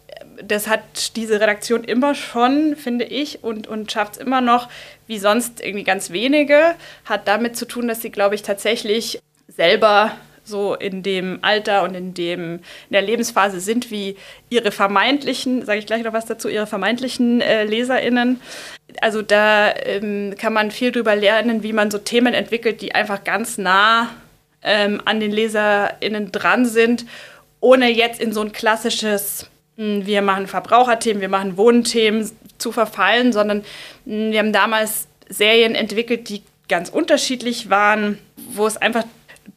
das 0.44 0.68
hat 0.68 1.16
diese 1.16 1.40
Redaktion 1.40 1.84
immer 1.84 2.16
schon, 2.16 2.76
finde 2.76 3.06
ich, 3.06 3.44
und, 3.44 3.68
und 3.68 3.92
schafft 3.92 4.14
es 4.14 4.20
immer 4.20 4.42
noch, 4.42 4.70
wie 5.08 5.20
sonst 5.20 5.62
irgendwie 5.62 5.84
ganz 5.84 6.12
wenige. 6.12 6.76
Hat 7.06 7.28
damit 7.28 7.58
zu 7.58 7.66
tun, 7.66 7.88
dass 7.88 8.02
sie, 8.02 8.10
glaube 8.10 8.36
ich, 8.36 8.42
tatsächlich 8.42 9.20
selber 9.48 10.16
so 10.44 10.76
in 10.76 11.04
dem 11.04 11.40
Alter 11.42 11.84
und 11.84 11.94
in, 11.94 12.14
dem, 12.14 12.56
in 12.56 12.92
der 12.92 13.02
Lebensphase 13.02 13.60
sind 13.60 13.92
wie 13.92 14.16
ihre 14.50 14.72
vermeintlichen, 14.72 15.66
sage 15.66 15.80
ich 15.80 15.86
gleich 15.86 16.04
noch 16.04 16.14
was 16.14 16.26
dazu, 16.26 16.50
ihre 16.50 16.68
vermeintlichen 16.68 17.42
äh, 17.42 17.66
LeserInnen 17.66 18.42
also 19.02 19.22
da 19.22 19.74
ähm, 19.76 20.36
kann 20.38 20.54
man 20.54 20.72
viel 20.72 20.92
drüber 20.92 21.16
lernen, 21.16 21.64
wie 21.64 21.74
man 21.74 21.92
so 21.92 21.98
Themen 21.98 22.34
entwickelt, 22.34 22.82
die 22.82 22.96
einfach 22.96 23.24
ganz 23.24 23.58
nah 23.58 24.10
ähm, 24.62 25.02
an 25.06 25.20
den 25.20 25.32
LeserInnen 25.32 26.32
dran 26.32 26.66
sind, 26.66 27.06
ohne 27.60 27.90
jetzt 27.90 28.22
in 28.22 28.34
so 28.34 28.42
ein 28.42 28.52
klassisches, 28.52 29.48
mh, 29.78 29.86
hm, 29.86 30.06
wir 30.06 30.22
machen 30.22 30.48
Verbraucherthemen, 30.48 31.22
wir 31.22 31.30
machen 31.30 31.58
Wohnthemen 31.58 32.30
zu 32.58 32.72
verfallen, 32.72 33.34
sondern 33.34 33.64
mh, 34.06 34.14
hm, 34.14 34.32
wir 34.32 34.40
haben 34.40 34.54
damals 34.54 35.08
Serien 35.30 35.76
entwickelt, 35.76 36.30
die 36.30 36.42
ganz 36.68 36.90
unterschiedlich 36.90 37.70
waren, 37.70 38.18
wo 38.52 38.66
es 38.66 38.78
einfach 38.78 39.04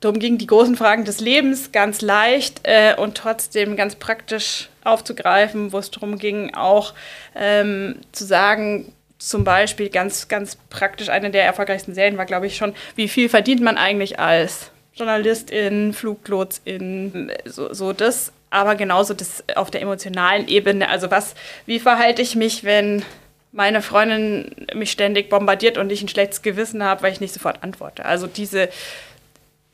darum 0.00 0.18
ging, 0.18 0.38
die 0.38 0.46
großen 0.46 0.76
Fragen 0.76 1.04
des 1.04 1.20
Lebens 1.20 1.72
ganz 1.72 2.00
leicht 2.00 2.60
äh, 2.64 2.94
und 2.96 3.16
trotzdem 3.16 3.76
ganz 3.76 3.94
praktisch 3.96 4.68
aufzugreifen, 4.84 5.72
wo 5.72 5.78
es 5.78 5.90
darum 5.90 6.18
ging, 6.18 6.54
auch 6.54 6.94
ähm, 7.34 7.96
zu 8.12 8.24
sagen, 8.24 8.92
zum 9.28 9.44
Beispiel 9.44 9.88
ganz, 9.88 10.26
ganz 10.28 10.56
praktisch 10.68 11.08
eine 11.08 11.30
der 11.30 11.44
erfolgreichsten 11.44 11.94
Serien 11.94 12.18
war, 12.18 12.26
glaube 12.26 12.46
ich, 12.46 12.56
schon, 12.56 12.74
wie 12.96 13.08
viel 13.08 13.28
verdient 13.28 13.62
man 13.62 13.76
eigentlich 13.76 14.18
als 14.18 14.70
Journalistin, 14.94 15.92
Fluglotsin, 15.92 17.30
so, 17.44 17.72
so 17.72 17.92
das, 17.92 18.32
aber 18.50 18.74
genauso 18.74 19.14
das 19.14 19.44
auf 19.54 19.70
der 19.70 19.80
emotionalen 19.80 20.48
Ebene. 20.48 20.88
Also 20.88 21.10
was, 21.10 21.34
wie 21.66 21.78
verhalte 21.78 22.20
ich 22.20 22.34
mich, 22.34 22.64
wenn 22.64 23.04
meine 23.52 23.80
Freundin 23.80 24.54
mich 24.74 24.90
ständig 24.90 25.30
bombardiert 25.30 25.78
und 25.78 25.92
ich 25.92 26.02
ein 26.02 26.08
schlechtes 26.08 26.42
Gewissen 26.42 26.82
habe, 26.82 27.02
weil 27.02 27.12
ich 27.12 27.20
nicht 27.20 27.34
sofort 27.34 27.62
antworte. 27.62 28.04
Also 28.04 28.26
diese, 28.26 28.70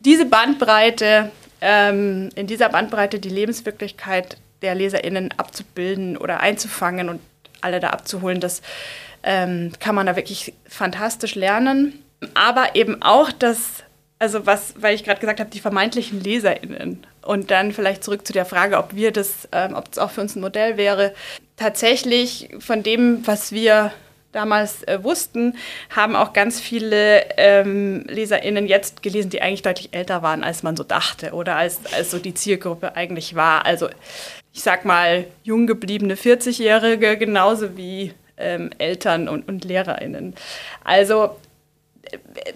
diese 0.01 0.27
Bandbreite, 0.27 1.31
ähm, 1.61 2.29
in 2.35 2.47
dieser 2.47 2.69
Bandbreite 2.69 3.19
die 3.19 3.31
Lebenswirklichkeit 3.31 4.37
der 4.63 4.75
LeserInnen 4.75 5.33
abzubilden 5.37 6.17
oder 6.17 6.41
einzufangen 6.41 7.09
und 7.09 7.21
alle 7.61 7.81
da 7.81 7.91
abzuholen, 7.91 8.41
das 8.41 8.63
ähm, 9.23 9.73
kann 9.81 9.95
man 9.95 10.07
da 10.07 10.17
wirklich 10.17 10.55
fantastisch 10.69 11.35
lernen. 11.35 12.03
Aber 12.35 12.75
eben 12.75 13.03
auch 13.03 13.31
das, 13.33 13.85
also 14.19 14.47
was, 14.47 14.75
weil 14.79 14.95
ich 14.95 15.05
gerade 15.05 15.21
gesagt 15.21 15.41
habe, 15.41 15.51
die 15.51 15.61
vermeintlichen 15.61 16.21
LeserInnen. 16.23 17.07
Und 17.23 17.51
dann 17.51 17.73
vielleicht 17.73 18.05
zurück 18.05 18.27
zu 18.27 18.33
der 18.33 18.47
Frage, 18.47 18.79
ob 18.79 18.95
wir 18.95 19.13
das, 19.13 19.49
ähm, 19.53 19.75
ob 19.75 19.89
das 19.91 19.99
auch 19.99 20.11
für 20.11 20.21
uns 20.21 20.35
ein 20.35 20.41
Modell 20.41 20.77
wäre. 20.77 21.15
Tatsächlich 21.57 22.49
von 22.59 22.83
dem, 22.83 23.27
was 23.27 23.53
wir 23.53 23.93
damals 24.33 24.83
äh, 24.85 25.03
wussten, 25.03 25.57
haben 25.91 26.15
auch 26.15 26.33
ganz 26.33 26.61
viele 26.61 27.25
ähm, 27.37 28.05
LeserInnen 28.09 28.67
jetzt 28.67 29.03
gelesen, 29.03 29.31
die 29.31 29.43
eigentlich 29.43 29.63
deutlich 29.63 29.89
älter 29.93 30.23
waren, 30.23 30.45
als 30.45 30.63
man 30.63 30.77
so 30.77 30.85
dachte 30.85 31.33
oder 31.33 31.57
als, 31.57 31.81
als 31.93 32.11
so 32.11 32.19
die 32.19 32.35
Zielgruppe 32.35 32.95
eigentlich 32.95 33.35
war. 33.35 33.65
Also 33.65 33.89
ich 34.53 34.63
sag 34.63 34.85
mal, 34.85 35.27
jung 35.45 35.67
gebliebene 35.67 36.15
40-Jährige 36.15 37.17
genauso 37.17 37.77
wie 37.77 38.13
ähm, 38.39 38.71
Eltern 38.79 39.29
und, 39.29 39.49
und 39.49 39.65
LehrerInnen. 39.65 40.35
Also 40.85 41.37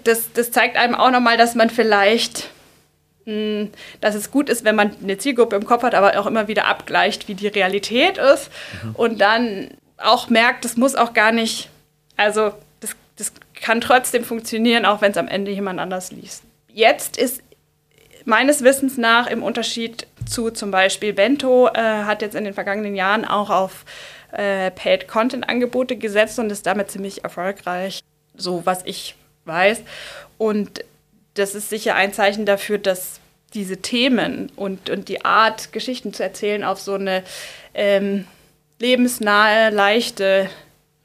das, 0.04 0.32
das 0.32 0.50
zeigt 0.50 0.76
einem 0.76 0.94
auch 0.94 1.10
nochmal, 1.10 1.36
dass 1.36 1.54
man 1.54 1.70
vielleicht, 1.70 2.50
hm, 3.24 3.70
dass 4.00 4.14
es 4.14 4.30
gut 4.30 4.48
ist, 4.48 4.64
wenn 4.64 4.76
man 4.76 4.94
eine 5.02 5.18
Zielgruppe 5.18 5.56
im 5.56 5.66
Kopf 5.66 5.82
hat, 5.82 5.94
aber 5.94 6.18
auch 6.18 6.26
immer 6.26 6.48
wieder 6.48 6.66
abgleicht, 6.66 7.28
wie 7.28 7.34
die 7.34 7.48
Realität 7.48 8.18
ist 8.18 8.50
mhm. 8.82 8.94
und 8.94 9.20
dann 9.20 9.68
auch 9.98 10.28
merkt, 10.28 10.64
das 10.64 10.76
muss 10.76 10.94
auch 10.94 11.12
gar 11.12 11.32
nicht, 11.32 11.68
also 12.16 12.52
das, 12.80 12.96
das 13.16 13.32
kann 13.54 13.80
trotzdem 13.80 14.24
funktionieren, 14.24 14.84
auch 14.84 15.00
wenn 15.00 15.12
es 15.12 15.18
am 15.18 15.28
Ende 15.28 15.50
jemand 15.50 15.78
anders 15.78 16.10
liest. 16.10 16.42
Jetzt 16.68 17.16
ist 17.16 17.42
meines 18.24 18.62
Wissens 18.62 18.98
nach 18.98 19.26
im 19.26 19.42
Unterschied 19.42 20.06
zu 20.28 20.50
zum 20.50 20.70
Beispiel 20.70 21.12
Bento, 21.12 21.68
äh, 21.68 21.80
hat 21.80 22.22
jetzt 22.22 22.34
in 22.34 22.44
den 22.44 22.54
vergangenen 22.54 22.94
Jahren 22.94 23.24
auch 23.24 23.50
auf 23.50 23.84
äh, 24.32 24.70
Paid-Content-Angebote 24.70 25.96
gesetzt 25.96 26.38
und 26.38 26.50
ist 26.50 26.66
damit 26.66 26.90
ziemlich 26.90 27.24
erfolgreich, 27.24 28.00
so 28.36 28.64
was 28.64 28.82
ich 28.84 29.14
weiß. 29.44 29.82
Und 30.38 30.84
das 31.34 31.54
ist 31.54 31.70
sicher 31.70 31.94
ein 31.94 32.12
Zeichen 32.12 32.46
dafür, 32.46 32.78
dass 32.78 33.20
diese 33.54 33.78
Themen 33.78 34.50
und, 34.56 34.90
und 34.90 35.08
die 35.08 35.24
Art, 35.24 35.72
Geschichten 35.72 36.12
zu 36.12 36.22
erzählen, 36.22 36.64
auf 36.64 36.80
so 36.80 36.94
eine 36.94 37.22
ähm, 37.74 38.26
lebensnahe, 38.78 39.70
leichte, 39.70 40.48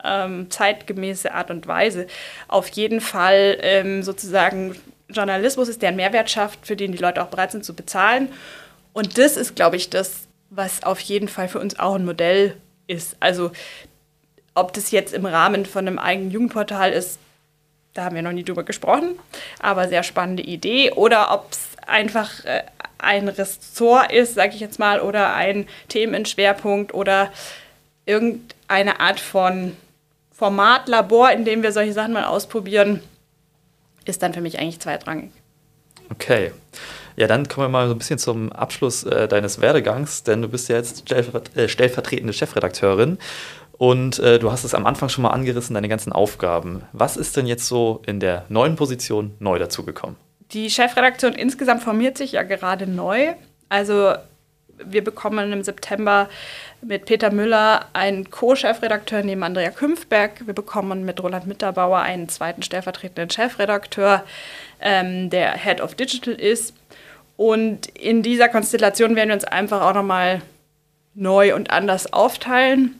ähm, 0.03 0.49
zeitgemäße 0.49 1.33
Art 1.33 1.51
und 1.51 1.67
Weise 1.67 2.07
auf 2.47 2.67
jeden 2.69 3.01
Fall 3.01 3.57
ähm, 3.61 4.03
sozusagen 4.03 4.75
Journalismus 5.09 5.69
ist, 5.69 5.81
der 5.81 5.89
einen 5.89 5.97
Mehrwert 5.97 6.29
schafft, 6.29 6.65
für 6.67 6.75
den 6.75 6.91
die 6.91 6.97
Leute 6.97 7.21
auch 7.21 7.27
bereit 7.27 7.51
sind 7.51 7.65
zu 7.65 7.73
bezahlen. 7.73 8.29
Und 8.93 9.17
das 9.17 9.37
ist, 9.37 9.55
glaube 9.55 9.75
ich, 9.75 9.89
das, 9.89 10.27
was 10.49 10.83
auf 10.83 10.99
jeden 10.99 11.27
Fall 11.27 11.47
für 11.47 11.59
uns 11.59 11.79
auch 11.79 11.95
ein 11.95 12.05
Modell 12.05 12.55
ist. 12.87 13.15
Also 13.19 13.51
ob 14.55 14.73
das 14.73 14.91
jetzt 14.91 15.13
im 15.13 15.25
Rahmen 15.25 15.65
von 15.65 15.87
einem 15.87 15.99
eigenen 15.99 16.31
Jugendportal 16.31 16.91
ist, 16.91 17.19
da 17.93 18.05
haben 18.05 18.15
wir 18.15 18.21
noch 18.21 18.31
nie 18.31 18.43
drüber 18.43 18.63
gesprochen, 18.63 19.19
aber 19.59 19.87
sehr 19.87 20.03
spannende 20.03 20.43
Idee. 20.43 20.91
Oder 20.91 21.33
ob 21.33 21.51
es 21.51 21.59
einfach 21.85 22.45
äh, 22.45 22.63
ein 22.97 23.27
Ressort 23.27 24.11
ist, 24.11 24.35
sage 24.35 24.55
ich 24.55 24.59
jetzt 24.59 24.79
mal, 24.79 24.99
oder 24.99 25.33
ein 25.33 25.67
Themenschwerpunkt 25.89 26.93
oder 26.93 27.31
irgendeine 28.05 28.99
Art 28.99 29.19
von 29.19 29.75
Formatlabor, 30.31 31.31
in 31.31 31.45
dem 31.45 31.63
wir 31.63 31.71
solche 31.71 31.93
Sachen 31.93 32.13
mal 32.13 32.25
ausprobieren, 32.25 33.01
ist 34.05 34.21
dann 34.21 34.33
für 34.33 34.41
mich 34.41 34.59
eigentlich 34.59 34.79
zweitrangig. 34.79 35.31
Okay. 36.11 36.51
Ja, 37.17 37.25
dann 37.25 37.47
kommen 37.47 37.65
wir 37.65 37.69
mal 37.69 37.87
so 37.87 37.95
ein 37.95 37.97
bisschen 37.97 38.19
zum 38.19 38.51
Abschluss 38.51 39.03
äh, 39.03 39.27
deines 39.27 39.59
Werdegangs, 39.59 40.21
denn 40.21 40.43
du 40.43 40.47
bist 40.47 40.69
ja 40.69 40.75
jetzt 40.75 41.11
äh, 41.11 41.67
stellvertretende 41.67 42.31
Chefredakteurin 42.31 43.17
und 43.79 44.19
äh, 44.19 44.37
du 44.37 44.51
hast 44.51 44.63
es 44.63 44.75
am 44.75 44.85
Anfang 44.85 45.09
schon 45.09 45.23
mal 45.23 45.31
angerissen, 45.31 45.73
deine 45.73 45.89
ganzen 45.89 46.11
Aufgaben. 46.13 46.83
Was 46.93 47.17
ist 47.17 47.35
denn 47.35 47.47
jetzt 47.47 47.67
so 47.67 48.03
in 48.05 48.19
der 48.19 48.45
neuen 48.49 48.75
Position 48.75 49.33
neu 49.39 49.57
dazugekommen? 49.57 50.15
Die 50.51 50.69
Chefredaktion 50.69 51.33
insgesamt 51.33 51.81
formiert 51.81 52.19
sich 52.19 52.33
ja 52.33 52.43
gerade 52.43 52.85
neu. 52.85 53.33
Also 53.67 54.13
Wir 54.85 55.03
bekommen 55.03 55.51
im 55.51 55.63
September 55.63 56.29
mit 56.83 57.05
Peter 57.05 57.31
Müller 57.31 57.87
einen 57.93 58.29
Co-Chefredakteur 58.29 59.23
neben 59.23 59.41
Andrea 59.41 59.71
Künfberg. 59.71 60.45
Wir 60.45 60.53
bekommen 60.53 61.03
mit 61.03 61.21
Roland 61.21 61.47
Mitterbauer 61.47 61.99
einen 61.99 62.29
zweiten 62.29 62.61
stellvertretenden 62.61 63.31
Chefredakteur, 63.31 64.23
ähm, 64.79 65.31
der 65.31 65.53
Head 65.57 65.81
of 65.81 65.95
Digital 65.95 66.35
ist. 66.35 66.75
Und 67.37 67.85
in 67.87 68.23
dieser 68.23 68.49
Konstellation 68.49 69.15
werden 69.15 69.29
wir 69.29 69.35
uns 69.35 69.45
einfach 69.45 69.81
auch 69.81 69.93
nochmal 69.93 70.41
neu 71.13 71.55
und 71.55 71.71
anders 71.71 72.11
aufteilen. 72.11 72.99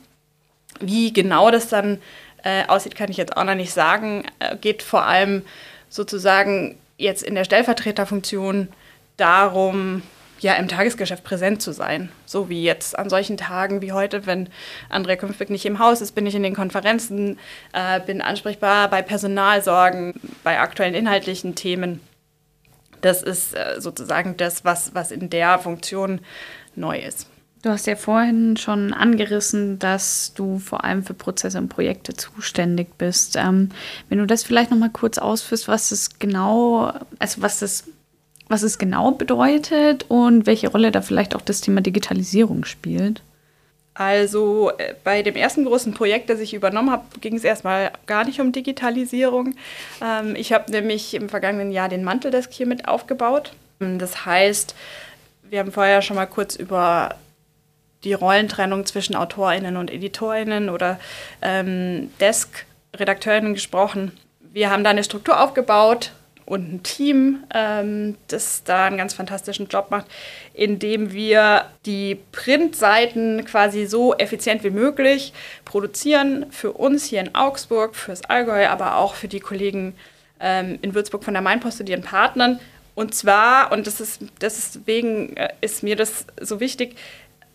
Wie 0.80 1.12
genau 1.12 1.52
das 1.52 1.70
dann 1.70 2.00
äh, 2.44 2.66
aussieht, 2.68 2.96
kann 2.96 3.10
ich 3.10 3.18
jetzt 3.18 3.36
auch 3.36 3.44
noch 3.44 3.56
nicht 3.56 3.74
sagen. 3.74 4.26
Äh, 4.40 4.56
geht 4.58 4.84
vor 4.84 5.06
allem 5.06 5.42
sozusagen 5.90 6.78
jetzt 6.98 7.24
in 7.24 7.36
der 7.36 7.44
Stellvertreterfunktion 7.44 8.68
darum, 9.18 10.04
ja, 10.40 10.54
im 10.54 10.68
Tagesgeschäft 10.68 11.24
präsent 11.24 11.64
zu 11.64 11.72
sein. 11.72 12.12
So 12.26 12.48
wie 12.48 12.64
jetzt 12.64 12.98
an 12.98 13.10
solchen 13.10 13.38
Tagen 13.38 13.82
wie 13.82 13.92
heute, 13.92 14.28
wenn 14.28 14.50
Andrea 14.90 15.16
Künftig 15.16 15.50
nicht 15.50 15.66
im 15.66 15.80
Haus 15.80 16.02
ist, 16.02 16.14
bin 16.14 16.28
ich 16.28 16.36
in 16.36 16.44
den 16.44 16.56
Konferenzen, 16.56 17.40
äh, 17.74 18.00
bin 18.00 18.22
ansprechbar 18.22 18.88
bei 18.90 19.02
Personalsorgen, 19.02 20.14
bei 20.44 20.60
aktuellen 20.60 20.94
inhaltlichen 20.94 21.56
Themen. 21.56 22.02
Das 23.02 23.24
ist 23.24 23.56
äh, 23.56 23.80
sozusagen 23.80 24.38
das, 24.38 24.66
was, 24.66 24.94
was 24.94 25.12
in 25.12 25.30
der 25.30 25.60
Funktion 25.60 26.22
neu 26.76 27.00
ist. 27.00 27.28
Du 27.64 27.72
hast 27.72 27.88
ja 27.88 27.96
vorhin 27.96 28.56
schon 28.56 28.94
angerissen, 28.94 29.80
dass 29.80 30.34
du 30.36 30.60
vor 30.60 30.84
allem 30.84 31.04
für 31.04 31.14
Prozesse 31.14 31.58
und 31.58 31.70
Projekte 31.70 32.14
zuständig 32.14 32.98
bist. 32.98 33.36
Ähm, 33.36 33.70
wenn 34.10 34.20
du 34.20 34.28
das 34.28 34.44
vielleicht 34.44 34.72
noch 34.72 34.78
mal 34.78 34.92
kurz 34.92 35.18
ausführst, 35.18 35.68
was 35.68 35.92
es 35.92 36.20
genau, 36.20 36.94
also 37.20 37.42
was 37.42 37.60
das 37.60 37.86
was 38.50 38.64
es 38.64 38.78
genau 38.78 39.12
bedeutet 39.12 40.06
und 40.08 40.46
welche 40.46 40.70
Rolle 40.70 40.92
da 40.92 41.02
vielleicht 41.02 41.36
auch 41.36 41.42
das 41.42 41.62
Thema 41.62 41.82
Digitalisierung 41.82 42.64
spielt. 42.66 43.22
Also 43.98 44.72
äh, 44.78 44.94
bei 45.04 45.24
dem 45.24 45.36
ersten 45.36 45.66
großen 45.66 45.94
Projekt, 45.96 46.30
das 46.30 46.40
ich 46.40 46.54
übernommen 46.54 46.92
habe, 46.92 47.04
ging 47.20 47.36
es 47.36 47.44
erstmal 47.44 47.92
gar 48.06 48.26
nicht 48.26 48.40
um 48.40 48.52
Digitalisierung. 48.52 49.56
Ähm, 50.04 50.36
ich 50.36 50.54
habe 50.54 50.72
nämlich 50.72 51.16
im 51.16 51.30
vergangenen 51.30 51.72
Jahr 51.72 51.90
den 51.90 52.04
Manteldesk 52.04 52.54
hier 52.54 52.68
mit 52.68 52.88
aufgebaut. 52.88 53.54
Das 53.80 54.26
heißt, 54.26 54.76
wir 55.50 55.60
haben 55.60 55.72
vorher 55.72 56.04
schon 56.04 56.16
mal 56.16 56.28
kurz 56.28 56.56
über 56.56 57.16
die 58.04 58.14
Rollentrennung 58.14 58.86
zwischen 58.86 59.16
AutorInnen 59.16 59.78
und 59.78 59.92
EditorInnen 59.92 60.70
oder 60.70 61.00
ähm, 61.42 62.12
Desk-RedakteurInnen 62.20 63.56
gesprochen. 63.56 64.12
Wir 64.40 64.70
haben 64.70 64.84
da 64.84 64.92
eine 64.92 65.04
Struktur 65.04 65.42
aufgebaut, 65.42 66.12
und 66.48 66.74
ein 66.74 66.84
Team, 66.84 67.44
ähm, 67.54 68.16
das 68.30 68.64
da 68.64 68.86
einen 68.86 68.98
ganz 68.98 69.14
fantastischen 69.14 69.68
Job 69.68 69.92
macht, 69.92 70.06
indem 70.54 71.12
wir 71.12 71.66
die 71.86 72.18
Printseiten 72.32 73.44
quasi 73.44 73.86
so 73.86 74.16
effizient 74.16 74.64
wie 74.64 74.70
möglich 74.70 75.34
produzieren 75.66 76.46
für 76.50 76.72
uns 76.72 77.04
hier 77.04 77.20
in 77.20 77.36
Augsburg, 77.36 77.96
fürs 77.96 78.24
Allgäu, 78.24 78.68
aber 78.68 78.96
auch 78.96 79.14
für 79.14 79.28
die 79.28 79.42
Kollegen 79.42 79.94
ähm, 80.40 80.80
in 80.82 80.96
Würzburg 80.96 81.26
von 81.26 81.34
der 81.34 81.44
Mainpost 81.44 81.82
und 81.82 81.90
ihren 81.90 82.04
Partnern. 82.04 82.60
Und 82.96 83.14
zwar, 83.14 83.74
und 83.74 83.86
das 83.86 84.00
ist 84.00 84.22
deswegen 84.40 85.36
äh, 85.36 85.50
ist 85.60 85.84
mir 85.84 85.98
das 85.98 86.26
so 86.40 86.62
wichtig, 86.62 86.96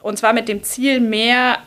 und 0.03 0.19
zwar 0.19 0.35
mit 0.35 0.49
dem 0.49 0.63
Ziel, 0.65 1.01
mehr 1.01 1.59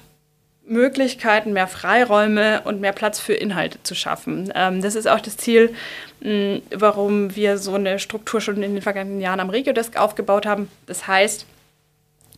Möglichkeiten, 0.68 1.54
mehr 1.54 1.68
Freiräume 1.68 2.62
und 2.62 2.82
mehr 2.82 2.92
Platz 2.92 3.20
für 3.20 3.34
Inhalte 3.34 3.82
zu 3.84 3.96
schaffen. 3.96 4.52
Ähm, 4.56 4.82
das 4.82 4.96
ist 4.96 5.08
auch 5.08 5.20
das 5.20 5.38
Ziel, 5.38 5.74
mh, 6.22 6.62
warum 6.72 7.36
wir 7.36 7.58
so 7.58 7.76
eine 7.76 8.00
Struktur 8.00 8.42
schon 8.42 8.62
in 8.64 8.74
den 8.74 8.82
vergangenen 8.82 9.22
Jahren 9.22 9.40
am 9.40 9.50
Regiodesk 9.50 9.98
aufgebaut 9.98 10.46
haben. 10.46 10.70
Das 10.88 11.08
heißt, 11.08 11.46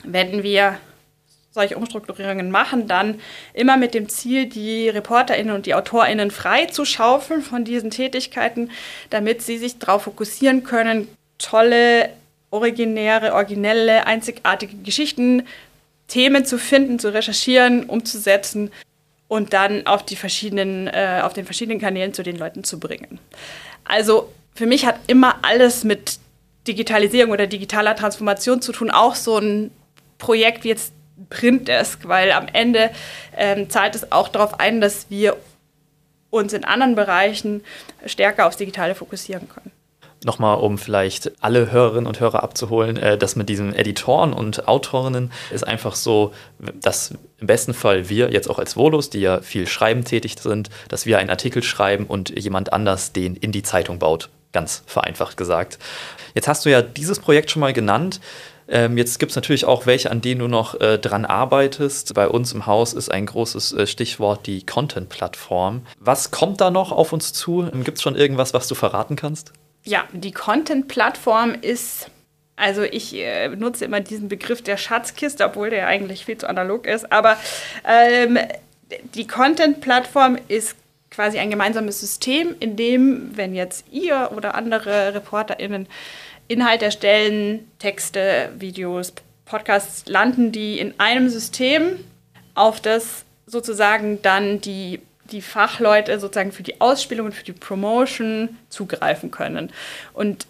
wenn 0.04 0.44
wir 0.44 0.78
solche 1.52 1.78
Umstrukturierungen 1.78 2.52
machen, 2.52 2.88
dann 2.88 3.20
immer 3.54 3.78
mit 3.78 3.96
dem 3.96 4.10
Ziel, 4.10 4.46
die 4.46 4.90
ReporterInnen 4.90 5.56
und 5.56 5.66
die 5.66 5.74
AutorInnen 5.74 6.30
frei 6.30 6.66
zu 6.68 6.86
schaufeln 6.86 7.42
von 7.42 7.66
diesen 7.66 7.90
Tätigkeiten, 7.90 8.70
damit 9.10 9.42
sie 9.42 9.58
sich 9.58 9.80
darauf 9.80 10.04
fokussieren 10.04 10.64
können, 10.64 11.08
tolle, 11.40 12.10
originäre, 12.52 13.34
originelle, 13.34 14.06
einzigartige 14.06 14.78
Geschichten 14.78 15.48
Themen 16.08 16.46
zu 16.46 16.58
finden, 16.58 17.00
zu 17.00 17.14
recherchieren, 17.14 17.86
umzusetzen 17.86 18.72
und 19.28 19.54
dann 19.54 19.86
auf, 19.88 20.04
die 20.04 20.16
verschiedenen, 20.16 20.88
äh, 20.88 21.22
auf 21.24 21.34
den 21.34 21.46
verschiedenen 21.46 21.80
Kanälen 21.80 22.14
zu 22.14 22.24
den 22.24 22.38
Leuten 22.38 22.64
zu 22.64 22.80
bringen. 22.80 23.20
Also 23.84 24.32
für 24.56 24.66
mich 24.66 24.86
hat 24.86 25.00
immer 25.08 25.40
alles 25.44 25.84
mit 25.84 26.20
Digitalisierung 26.68 27.32
oder 27.32 27.48
digitaler 27.48 27.96
Transformation 27.96 28.62
zu 28.62 28.72
tun, 28.72 28.90
auch 28.90 29.16
so 29.16 29.38
ein 29.38 29.72
Projekt 30.18 30.64
wie 30.64 30.70
jetzt 30.70 30.94
Printdesk, 31.30 32.08
weil 32.08 32.32
am 32.32 32.48
Ende 32.52 32.90
ähm, 33.36 33.70
zahlt 33.70 33.96
es 33.96 34.12
auch 34.12 34.30
darauf 34.30 34.60
ein, 34.60 34.82
dass 34.82 35.10
wir 35.10 35.36
uns 36.30 36.54
in 36.54 36.64
anderen 36.64 36.96
Bereichen 36.96 37.64
stärker 38.06 38.48
aufs 38.48 38.58
Digitale 38.58 38.96
fokussieren 38.96 39.50
können 39.50 39.72
nochmal, 40.28 40.58
um 40.60 40.78
vielleicht 40.78 41.32
alle 41.42 41.72
Hörerinnen 41.72 42.06
und 42.06 42.20
Hörer 42.20 42.44
abzuholen, 42.44 42.98
äh, 42.98 43.18
dass 43.18 43.36
mit 43.36 43.50
diesen 43.50 43.74
Editoren 43.74 44.34
und 44.34 44.68
Autorinnen 44.68 45.32
ist 45.52 45.66
einfach 45.66 45.96
so, 45.96 46.34
dass 46.60 47.16
im 47.40 47.48
besten 47.48 47.74
Fall 47.74 48.10
wir 48.10 48.32
jetzt 48.32 48.50
auch 48.50 48.60
als 48.60 48.76
Volus, 48.76 49.10
die 49.10 49.22
ja 49.22 49.42
viel 49.42 49.66
schreiben 49.68 50.04
tätig 50.06 50.36
sind, 50.40 50.70
dass 50.90 51.08
wir 51.08 51.18
einen 51.18 51.32
Artikel 51.32 51.64
schreiben 51.64 52.06
und 52.06 52.38
jemand 52.38 52.74
anders 52.74 53.12
den 53.12 53.36
in 53.36 53.52
die 53.52 53.64
Zeitung 53.64 53.98
baut. 53.98 54.30
Ganz 54.54 54.84
vereinfacht 54.86 55.38
gesagt. 55.38 55.80
Jetzt 56.36 56.48
hast 56.48 56.66
du 56.66 56.70
ja 56.70 56.82
dieses 56.82 57.20
Projekt 57.20 57.50
schon 57.50 57.60
mal 57.60 57.74
genannt. 57.74 58.20
Ähm, 58.70 58.98
jetzt 58.98 59.20
gibt 59.20 59.32
es 59.32 59.36
natürlich 59.36 59.66
auch 59.66 59.86
welche, 59.86 60.12
an 60.12 60.22
denen 60.22 60.40
du 60.40 60.48
noch 60.48 60.80
äh, 60.80 60.98
dran 60.98 61.26
arbeitest. 61.26 62.14
Bei 62.14 62.28
uns 62.28 62.52
im 62.54 62.66
Haus 62.66 62.94
ist 62.94 63.10
ein 63.10 63.26
großes 63.26 63.74
äh, 63.74 63.88
Stichwort 63.88 64.46
die 64.46 64.66
Content-Plattform. 64.66 65.84
Was 66.00 66.32
kommt 66.32 66.60
da 66.60 66.70
noch 66.70 66.92
auf 66.92 67.14
uns 67.14 67.34
zu? 67.34 67.70
Gibt 67.84 67.98
es 67.98 68.02
schon 68.02 68.16
irgendwas, 68.16 68.54
was 68.54 68.68
du 68.68 68.76
verraten 68.76 69.16
kannst? 69.16 69.54
Ja, 69.88 70.04
die 70.12 70.34
Content-Plattform 70.34 71.56
ist, 71.62 72.12
also 72.58 72.84
ich 72.84 73.16
äh, 73.16 73.48
nutze 73.48 73.86
immer 73.86 74.02
diesen 74.02 74.28
Begriff 74.28 74.62
der 74.62 74.76
Schatzkiste, 74.76 75.46
obwohl 75.46 75.70
der 75.70 75.88
eigentlich 75.88 76.26
viel 76.26 76.38
zu 76.38 76.50
analog 76.50 76.86
ist, 76.86 77.10
aber 77.10 77.38
ähm, 77.88 78.38
die 79.16 79.26
Content-Plattform 79.26 80.38
ist 80.50 80.76
quasi 81.10 81.40
ein 81.40 81.50
gemeinsames 81.50 82.02
System, 82.02 82.54
in 82.60 82.76
dem, 82.76 83.38
wenn 83.38 83.56
jetzt 83.56 83.86
ihr 83.90 84.30
oder 84.36 84.56
andere 84.56 85.14
ReporterInnen 85.14 85.88
Inhalt 86.50 86.82
erstellen, 86.82 87.72
Texte, 87.80 88.50
Videos, 88.58 89.14
Podcasts, 89.46 90.06
landen 90.06 90.52
die 90.52 90.80
in 90.80 91.00
einem 91.00 91.30
System, 91.30 92.04
auf 92.56 92.82
das 92.82 93.24
sozusagen 93.46 94.22
dann 94.22 94.60
die 94.60 95.00
die 95.32 95.42
Fachleute 95.42 96.20
sozusagen 96.20 96.52
für 96.52 96.64
die 96.64 96.80
Ausspielung 96.82 97.28
und 97.28 97.34
für 97.34 97.44
die 97.44 97.54
Promotion 97.54 98.58
zugreifen 98.70 99.32
können. 99.32 99.72
Und 100.14 100.48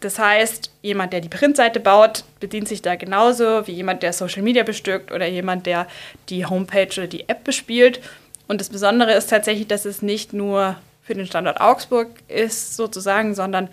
das 0.00 0.18
heißt, 0.18 0.70
jemand, 0.82 1.12
der 1.12 1.20
die 1.20 1.28
Printseite 1.28 1.80
baut, 1.80 2.24
bedient 2.40 2.68
sich 2.68 2.82
da 2.82 2.96
genauso 2.96 3.66
wie 3.66 3.72
jemand, 3.72 4.02
der 4.02 4.12
Social 4.12 4.42
Media 4.42 4.64
bestückt 4.64 5.12
oder 5.12 5.26
jemand, 5.26 5.66
der 5.66 5.86
die 6.28 6.44
Homepage 6.46 6.92
oder 6.96 7.06
die 7.06 7.28
App 7.28 7.44
bespielt. 7.44 8.00
Und 8.48 8.60
das 8.60 8.70
Besondere 8.70 9.12
ist 9.12 9.30
tatsächlich, 9.30 9.68
dass 9.68 9.84
es 9.84 10.02
nicht 10.02 10.32
nur 10.32 10.76
für 11.02 11.14
den 11.14 11.26
Standort 11.26 11.60
Augsburg 11.60 12.08
ist, 12.28 12.76
sozusagen, 12.76 13.34
sondern 13.34 13.68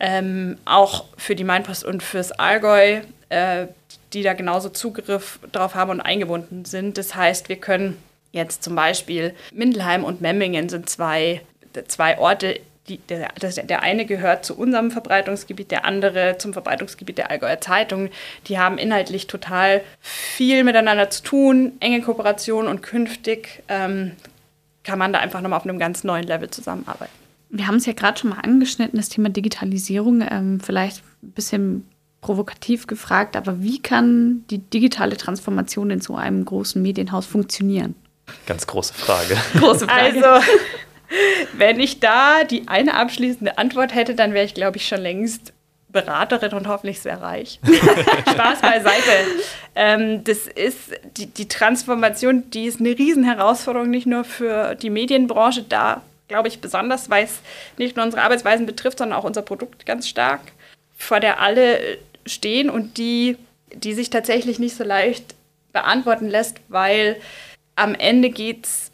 ähm, 0.00 0.56
auch 0.64 1.04
für 1.16 1.36
die 1.36 1.44
Mainpost 1.44 1.84
und 1.84 2.02
fürs 2.02 2.32
Allgäu, 2.32 3.00
äh, 3.28 3.66
die 4.12 4.22
da 4.22 4.32
genauso 4.32 4.70
Zugriff 4.70 5.38
drauf 5.52 5.74
haben 5.74 5.90
und 5.90 6.00
eingebunden 6.00 6.64
sind. 6.64 6.96
Das 6.96 7.14
heißt, 7.14 7.48
wir 7.48 7.56
können 7.56 7.96
Jetzt 8.34 8.64
zum 8.64 8.74
Beispiel 8.74 9.32
Mindelheim 9.52 10.02
und 10.02 10.20
Memmingen 10.20 10.68
sind 10.68 10.90
zwei, 10.90 11.40
zwei 11.86 12.18
Orte, 12.18 12.58
die, 12.88 12.98
der, 12.98 13.28
der 13.38 13.82
eine 13.82 14.06
gehört 14.06 14.44
zu 14.44 14.58
unserem 14.58 14.90
Verbreitungsgebiet, 14.90 15.70
der 15.70 15.84
andere 15.84 16.36
zum 16.38 16.52
Verbreitungsgebiet 16.52 17.16
der 17.16 17.30
Allgäuer 17.30 17.60
Zeitung. 17.60 18.10
Die 18.48 18.58
haben 18.58 18.76
inhaltlich 18.76 19.28
total 19.28 19.82
viel 20.00 20.64
miteinander 20.64 21.10
zu 21.10 21.22
tun, 21.22 21.72
enge 21.78 22.02
Kooperation 22.02 22.66
und 22.66 22.82
künftig 22.82 23.62
ähm, 23.68 24.10
kann 24.82 24.98
man 24.98 25.12
da 25.12 25.20
einfach 25.20 25.40
nochmal 25.40 25.60
auf 25.60 25.64
einem 25.64 25.78
ganz 25.78 26.02
neuen 26.02 26.24
Level 26.24 26.50
zusammenarbeiten. 26.50 27.12
Wir 27.50 27.68
haben 27.68 27.76
es 27.76 27.86
ja 27.86 27.92
gerade 27.92 28.18
schon 28.18 28.30
mal 28.30 28.40
angeschnitten, 28.40 28.96
das 28.98 29.10
Thema 29.10 29.28
Digitalisierung. 29.28 30.26
Ähm, 30.28 30.58
vielleicht 30.58 31.04
ein 31.22 31.30
bisschen 31.30 31.88
provokativ 32.20 32.88
gefragt, 32.88 33.36
aber 33.36 33.62
wie 33.62 33.80
kann 33.80 34.44
die 34.50 34.58
digitale 34.58 35.16
Transformation 35.16 35.90
in 35.90 36.00
so 36.00 36.16
einem 36.16 36.44
großen 36.44 36.82
Medienhaus 36.82 37.26
funktionieren? 37.26 37.94
Ganz 38.46 38.66
große 38.66 38.94
Frage. 38.94 39.36
Große 39.58 39.86
Frage. 39.86 40.26
Also, 40.26 40.52
wenn 41.54 41.80
ich 41.80 42.00
da 42.00 42.44
die 42.44 42.68
eine 42.68 42.94
abschließende 42.94 43.58
Antwort 43.58 43.94
hätte, 43.94 44.14
dann 44.14 44.34
wäre 44.34 44.44
ich, 44.44 44.54
glaube 44.54 44.76
ich, 44.76 44.86
schon 44.86 45.00
längst 45.00 45.52
Beraterin 45.88 46.52
und 46.54 46.66
hoffentlich 46.66 47.00
sehr 47.00 47.22
reich. 47.22 47.60
Spaß 48.30 48.60
beiseite. 48.60 49.12
Ähm, 49.76 50.24
das 50.24 50.46
ist 50.48 50.90
die, 51.16 51.26
die 51.26 51.46
Transformation, 51.46 52.50
die 52.50 52.64
ist 52.64 52.80
eine 52.80 52.90
Riesenherausforderung, 52.90 53.90
nicht 53.90 54.06
nur 54.06 54.24
für 54.24 54.74
die 54.74 54.90
Medienbranche, 54.90 55.62
da 55.62 56.02
glaube 56.26 56.48
ich 56.48 56.60
besonders, 56.60 57.10
weil 57.10 57.24
es 57.24 57.38
nicht 57.76 57.94
nur 57.96 58.04
unsere 58.04 58.22
Arbeitsweisen 58.22 58.66
betrifft, 58.66 58.98
sondern 58.98 59.18
auch 59.18 59.24
unser 59.24 59.42
Produkt 59.42 59.86
ganz 59.86 60.08
stark, 60.08 60.40
vor 60.96 61.20
der 61.20 61.40
alle 61.40 61.98
stehen 62.26 62.70
und 62.70 62.98
die 62.98 63.36
die 63.74 63.94
sich 63.94 64.10
tatsächlich 64.10 64.58
nicht 64.58 64.76
so 64.76 64.84
leicht 64.84 65.34
beantworten 65.72 66.28
lässt, 66.28 66.58
weil 66.68 67.16
am 67.76 67.94
Ende 67.94 68.30
geht 68.30 68.66
es 68.66 68.90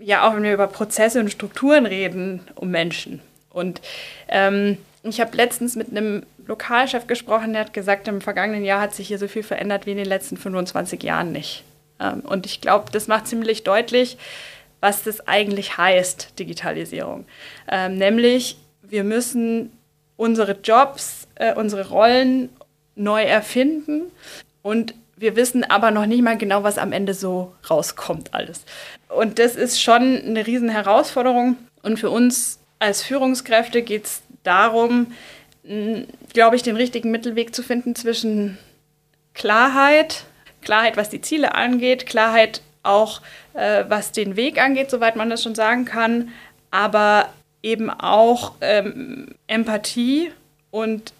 ja 0.00 0.26
auch, 0.28 0.34
wenn 0.34 0.42
wir 0.42 0.54
über 0.54 0.66
Prozesse 0.66 1.20
und 1.20 1.30
Strukturen 1.30 1.86
reden, 1.86 2.40
um 2.54 2.70
Menschen. 2.70 3.20
Und 3.50 3.80
ähm, 4.28 4.78
ich 5.02 5.20
habe 5.20 5.36
letztens 5.36 5.76
mit 5.76 5.90
einem 5.90 6.24
Lokalchef 6.46 7.06
gesprochen, 7.06 7.52
der 7.52 7.62
hat 7.62 7.72
gesagt, 7.72 8.08
im 8.08 8.20
vergangenen 8.20 8.64
Jahr 8.64 8.80
hat 8.80 8.94
sich 8.94 9.08
hier 9.08 9.18
so 9.18 9.28
viel 9.28 9.42
verändert 9.42 9.86
wie 9.86 9.92
in 9.92 9.96
den 9.96 10.06
letzten 10.06 10.36
25 10.36 11.02
Jahren 11.02 11.32
nicht. 11.32 11.62
Ähm, 12.00 12.20
und 12.20 12.46
ich 12.46 12.60
glaube, 12.60 12.90
das 12.90 13.06
macht 13.06 13.26
ziemlich 13.26 13.64
deutlich, 13.64 14.18
was 14.80 15.02
das 15.02 15.26
eigentlich 15.26 15.78
heißt, 15.78 16.38
Digitalisierung. 16.38 17.24
Ähm, 17.70 17.96
nämlich, 17.96 18.58
wir 18.82 19.04
müssen 19.04 19.72
unsere 20.16 20.58
Jobs, 20.62 21.26
äh, 21.36 21.54
unsere 21.54 21.88
Rollen 21.88 22.50
neu 22.94 23.22
erfinden 23.22 24.02
und 24.62 24.94
wir 25.24 25.36
wissen 25.36 25.64
aber 25.64 25.90
noch 25.90 26.04
nicht 26.04 26.22
mal 26.22 26.36
genau, 26.36 26.64
was 26.64 26.76
am 26.76 26.92
Ende 26.92 27.14
so 27.14 27.54
rauskommt 27.70 28.34
alles. 28.34 28.60
Und 29.08 29.38
das 29.38 29.56
ist 29.56 29.80
schon 29.80 30.20
eine 30.22 30.46
riesen 30.46 30.68
Herausforderung. 30.68 31.56
Und 31.82 31.98
für 31.98 32.10
uns 32.10 32.58
als 32.78 33.02
Führungskräfte 33.02 33.80
geht 33.80 34.04
es 34.04 34.22
darum, 34.42 35.14
glaube 36.34 36.56
ich, 36.56 36.62
den 36.62 36.76
richtigen 36.76 37.10
Mittelweg 37.10 37.54
zu 37.54 37.62
finden 37.62 37.94
zwischen 37.94 38.58
Klarheit, 39.32 40.24
Klarheit, 40.60 40.98
was 40.98 41.08
die 41.08 41.22
Ziele 41.22 41.54
angeht, 41.54 42.04
Klarheit 42.04 42.60
auch, 42.82 43.22
äh, 43.54 43.84
was 43.88 44.12
den 44.12 44.36
Weg 44.36 44.60
angeht, 44.60 44.90
soweit 44.90 45.16
man 45.16 45.30
das 45.30 45.42
schon 45.42 45.54
sagen 45.54 45.86
kann, 45.86 46.32
aber 46.70 47.30
eben 47.62 47.88
auch 47.88 48.52
ähm, 48.60 49.28
Empathie 49.46 50.32
und 50.70 51.14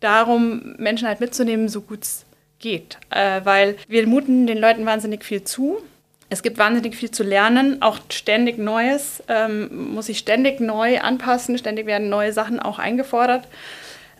darum, 0.00 0.76
Menschen 0.78 1.06
halt 1.06 1.20
mitzunehmen, 1.20 1.68
so 1.68 1.82
gut 1.82 2.04
es 2.04 2.24
geht. 2.60 2.98
Äh, 3.10 3.40
weil 3.44 3.76
wir 3.88 4.06
muten 4.06 4.46
den 4.46 4.58
Leuten 4.58 4.86
wahnsinnig 4.86 5.24
viel 5.24 5.42
zu. 5.42 5.82
Es 6.28 6.42
gibt 6.42 6.58
wahnsinnig 6.58 6.94
viel 6.94 7.10
zu 7.10 7.24
lernen, 7.24 7.82
auch 7.82 7.98
ständig 8.08 8.56
Neues, 8.56 9.20
ähm, 9.26 9.94
muss 9.94 10.06
sich 10.06 10.18
ständig 10.18 10.60
neu 10.60 11.00
anpassen, 11.00 11.58
ständig 11.58 11.86
werden 11.86 12.08
neue 12.08 12.32
Sachen 12.32 12.60
auch 12.60 12.78
eingefordert. 12.78 13.48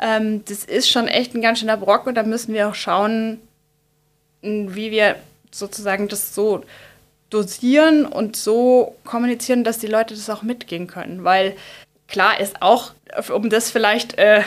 Ähm, 0.01 0.45
das 0.47 0.65
ist 0.65 0.91
schon 0.91 1.07
echt 1.07 1.35
ein 1.35 1.43
ganz 1.43 1.61
schöner 1.61 1.77
Brock 1.77 2.09
und 2.09 2.17
da 2.17 2.25
müssen 2.25 2.53
wir 2.53 2.69
auch 2.69 2.75
schauen, 2.75 3.39
wie 4.43 4.91
wir 4.91 5.17
sozusagen 5.53 6.09
das 6.09 6.35
so 6.35 6.65
dosieren 7.29 8.07
und 8.07 8.35
so 8.35 8.97
kommunizieren, 9.05 9.63
dass 9.63 9.79
die 9.79 9.87
Leute 9.87 10.15
das 10.15 10.31
auch 10.31 10.43
mitgehen 10.43 10.89
können. 10.89 11.23
Weil 11.23 11.55
klar 12.09 12.41
ist 12.41 12.61
auch, 12.61 12.93
um 13.33 13.51
das 13.51 13.71
vielleicht 13.71 14.19
äh, 14.19 14.43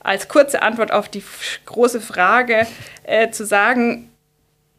als 0.00 0.28
kurze 0.28 0.62
Antwort 0.62 0.92
auf 0.92 1.08
die 1.08 1.22
große 1.66 2.00
Frage 2.00 2.66
äh, 3.04 3.30
zu 3.30 3.44
sagen, 3.44 4.10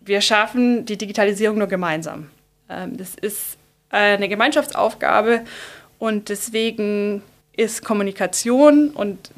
wir 0.02 0.22
schaffen 0.22 0.86
die 0.86 0.98
Digitalisierung 0.98 1.58
nur 1.58 1.68
gemeinsam. 1.68 2.30
Ähm, 2.70 2.98
das 2.98 3.16
ist 3.16 3.58
eine 3.90 4.30
Gemeinschaftsaufgabe 4.30 5.42
und 5.98 6.30
deswegen 6.30 7.24
ist 7.54 7.84
Kommunikation 7.84 8.92
und 8.92 9.32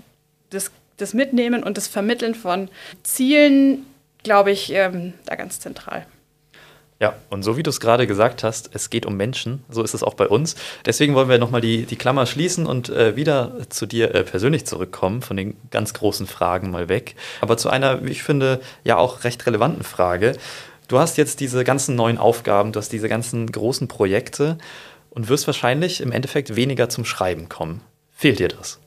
das, 0.49 0.71
das 0.97 1.13
Mitnehmen 1.13 1.63
und 1.63 1.77
das 1.77 1.87
Vermitteln 1.87 2.35
von 2.35 2.69
Zielen, 3.03 3.85
glaube 4.23 4.51
ich, 4.51 4.71
ähm, 4.71 5.13
da 5.25 5.35
ganz 5.35 5.59
zentral. 5.59 6.05
Ja, 7.01 7.15
und 7.31 7.41
so 7.41 7.57
wie 7.57 7.63
du 7.63 7.71
es 7.71 7.79
gerade 7.79 8.05
gesagt 8.05 8.43
hast, 8.43 8.69
es 8.73 8.91
geht 8.91 9.07
um 9.07 9.17
Menschen, 9.17 9.63
so 9.69 9.81
ist 9.81 9.95
es 9.95 10.03
auch 10.03 10.13
bei 10.13 10.27
uns. 10.27 10.55
Deswegen 10.85 11.15
wollen 11.15 11.29
wir 11.29 11.39
nochmal 11.39 11.59
die, 11.59 11.87
die 11.87 11.95
Klammer 11.95 12.27
schließen 12.27 12.67
und 12.67 12.89
äh, 12.89 13.15
wieder 13.15 13.53
zu 13.69 13.87
dir 13.87 14.13
äh, 14.13 14.23
persönlich 14.23 14.67
zurückkommen, 14.67 15.23
von 15.23 15.35
den 15.35 15.57
ganz 15.71 15.95
großen 15.95 16.27
Fragen 16.27 16.69
mal 16.69 16.89
weg. 16.89 17.15
Aber 17.41 17.57
zu 17.57 17.71
einer, 17.71 18.05
wie 18.05 18.11
ich 18.11 18.21
finde, 18.21 18.61
ja 18.83 18.97
auch 18.97 19.23
recht 19.23 19.43
relevanten 19.47 19.83
Frage. 19.83 20.37
Du 20.87 20.99
hast 20.99 21.17
jetzt 21.17 21.39
diese 21.39 21.63
ganzen 21.63 21.95
neuen 21.95 22.19
Aufgaben, 22.19 22.71
du 22.71 22.77
hast 22.77 22.91
diese 22.91 23.09
ganzen 23.09 23.51
großen 23.51 23.87
Projekte 23.87 24.59
und 25.09 25.27
wirst 25.27 25.47
wahrscheinlich 25.47 26.01
im 26.01 26.11
Endeffekt 26.11 26.55
weniger 26.55 26.87
zum 26.87 27.03
Schreiben 27.03 27.49
kommen. 27.49 27.81
Fehlt 28.11 28.37
dir 28.37 28.49
das? 28.49 28.79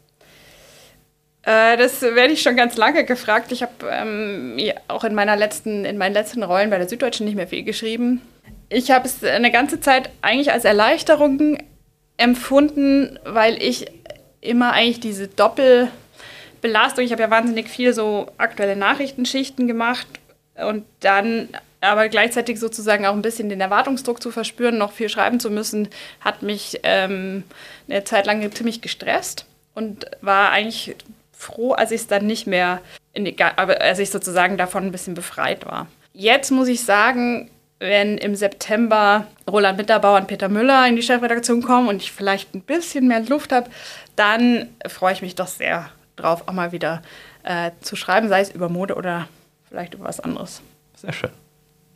Äh, 1.46 1.76
das 1.76 2.00
werde 2.02 2.32
ich 2.32 2.42
schon 2.42 2.56
ganz 2.56 2.76
lange 2.76 3.04
gefragt. 3.04 3.52
Ich 3.52 3.62
habe 3.62 3.72
ähm, 3.90 4.58
auch 4.88 5.04
in, 5.04 5.14
meiner 5.14 5.36
letzten, 5.36 5.84
in 5.84 5.98
meinen 5.98 6.14
letzten 6.14 6.42
Rollen 6.42 6.70
bei 6.70 6.78
der 6.78 6.88
Süddeutschen 6.88 7.26
nicht 7.26 7.36
mehr 7.36 7.48
viel 7.48 7.64
geschrieben. 7.64 8.22
Ich 8.68 8.90
habe 8.90 9.06
es 9.06 9.22
eine 9.22 9.50
ganze 9.50 9.80
Zeit 9.80 10.10
eigentlich 10.22 10.52
als 10.52 10.64
Erleichterung 10.64 11.58
empfunden, 12.16 13.18
weil 13.24 13.62
ich 13.62 13.86
immer 14.40 14.72
eigentlich 14.72 15.00
diese 15.00 15.28
Doppelbelastung, 15.28 17.04
ich 17.04 17.12
habe 17.12 17.22
ja 17.22 17.30
wahnsinnig 17.30 17.68
viel 17.68 17.92
so 17.92 18.26
aktuelle 18.38 18.76
Nachrichtenschichten 18.76 19.66
gemacht 19.66 20.06
und 20.54 20.84
dann 21.00 21.48
aber 21.80 22.08
gleichzeitig 22.08 22.58
sozusagen 22.58 23.04
auch 23.04 23.12
ein 23.12 23.22
bisschen 23.22 23.50
den 23.50 23.60
Erwartungsdruck 23.60 24.22
zu 24.22 24.30
verspüren, 24.30 24.78
noch 24.78 24.92
viel 24.92 25.10
schreiben 25.10 25.40
zu 25.40 25.50
müssen, 25.50 25.88
hat 26.20 26.42
mich 26.42 26.80
ähm, 26.82 27.44
eine 27.88 28.04
Zeit 28.04 28.24
lang 28.26 28.50
ziemlich 28.52 28.80
gestresst 28.80 29.44
und 29.74 30.06
war 30.22 30.50
eigentlich 30.50 30.96
froh, 31.44 31.72
als 31.72 31.90
ich 31.90 32.02
es 32.02 32.06
dann 32.06 32.26
nicht 32.26 32.46
mehr, 32.46 32.80
in 33.12 33.24
die, 33.24 33.36
als 33.40 33.98
ich 33.98 34.10
sozusagen 34.10 34.56
davon 34.56 34.84
ein 34.84 34.92
bisschen 34.92 35.14
befreit 35.14 35.66
war. 35.66 35.86
Jetzt 36.12 36.50
muss 36.50 36.68
ich 36.68 36.82
sagen, 36.82 37.50
wenn 37.78 38.18
im 38.18 38.34
September 38.34 39.26
Roland 39.50 39.78
Mitterbauer 39.78 40.18
und 40.18 40.26
Peter 40.26 40.48
Müller 40.48 40.86
in 40.86 40.96
die 40.96 41.02
Chefredaktion 41.02 41.62
kommen 41.62 41.88
und 41.88 41.96
ich 42.02 42.12
vielleicht 42.12 42.54
ein 42.54 42.62
bisschen 42.62 43.08
mehr 43.08 43.20
Luft 43.20 43.52
habe, 43.52 43.68
dann 44.16 44.68
freue 44.86 45.12
ich 45.12 45.22
mich 45.22 45.34
doch 45.34 45.48
sehr 45.48 45.90
drauf, 46.16 46.44
auch 46.46 46.52
mal 46.52 46.72
wieder 46.72 47.02
äh, 47.42 47.72
zu 47.80 47.96
schreiben, 47.96 48.28
sei 48.28 48.40
es 48.40 48.50
über 48.50 48.68
Mode 48.68 48.94
oder 48.94 49.28
vielleicht 49.68 49.94
über 49.94 50.04
was 50.04 50.20
anderes. 50.20 50.62
Sehr 50.94 51.12
schön. 51.12 51.30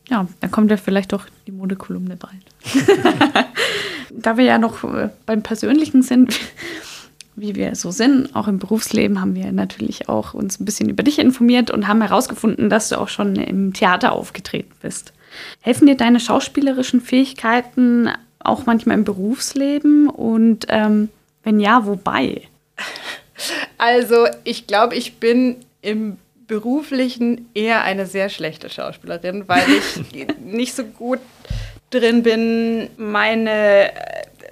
Ja, 0.08 0.26
dann 0.40 0.50
kommt 0.50 0.70
ja 0.70 0.76
vielleicht 0.76 1.12
doch 1.12 1.26
die 1.46 1.52
Modekolumne 1.52 2.16
bald. 2.16 2.44
da 4.11 4.37
wir 4.37 4.44
ja 4.44 4.58
noch 4.58 4.84
äh, 4.84 5.11
beim 5.26 5.42
Persönlichen 5.42 6.02
sind, 6.02 6.38
wie 7.40 7.55
wir 7.55 7.74
so 7.74 7.90
sind, 7.90 8.35
auch 8.35 8.48
im 8.48 8.59
Berufsleben, 8.59 9.20
haben 9.20 9.35
wir 9.35 9.53
natürlich 9.53 10.09
auch 10.09 10.35
uns 10.35 10.61
ein 10.61 10.64
bisschen 10.64 10.88
über 10.88 11.03
dich 11.03 11.18
informiert 11.18 11.70
und 11.70 11.88
haben 11.88 12.03
herausgefunden, 12.03 12.70
dass 12.70 12.88
du 12.88 12.98
auch 12.98 13.09
schon 13.09 13.37
im 13.37 13.72
Theater 13.72 14.12
aufgetreten 14.12 14.72
bist. 14.83 15.12
Helfen 15.61 15.87
dir 15.87 15.96
deine 15.96 16.20
schauspielerischen 16.20 17.01
Fähigkeiten 17.01 18.11
auch 18.38 18.66
manchmal 18.66 18.96
im 18.96 19.05
Berufsleben? 19.05 20.09
Und 20.09 20.66
ähm, 20.68 21.09
wenn 21.42 21.61
ja, 21.61 21.87
wobei? 21.87 22.42
Also, 23.81 24.27
ich 24.42 24.66
glaube, 24.66 24.96
ich 24.96 25.18
bin 25.18 25.59
im 25.81 26.16
beruflichen 26.48 27.48
eher 27.55 27.85
eine 27.85 28.07
sehr 28.07 28.31
schlechte 28.31 28.68
Schauspielerin, 28.68 29.44
weil 29.46 29.62
ich 29.70 30.27
nicht 30.44 30.74
so 30.74 30.83
gut 30.83 31.20
drin 31.90 32.24
bin, 32.24 32.90
meine 32.96 33.92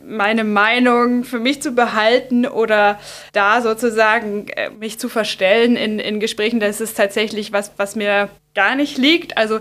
meine 0.07 0.45
Meinung 0.45 1.25
für 1.25 1.39
mich 1.39 1.61
zu 1.63 1.73
behalten 1.73 2.47
oder 2.47 2.99
da 3.33 3.61
sozusagen 3.61 4.49
äh, 4.49 4.71
mich 4.71 4.99
zu 4.99 5.09
verstellen 5.09 5.77
in, 5.77 5.99
in 5.99 6.21
Gesprächen, 6.21 6.61
das 6.61 6.81
ist 6.81 6.97
tatsächlich 6.97 7.53
was, 7.53 7.73
was 7.77 7.97
mir 7.97 8.29
gar 8.55 8.75
nicht 8.75 8.99
liegt. 8.99 9.37
Also 9.37 9.61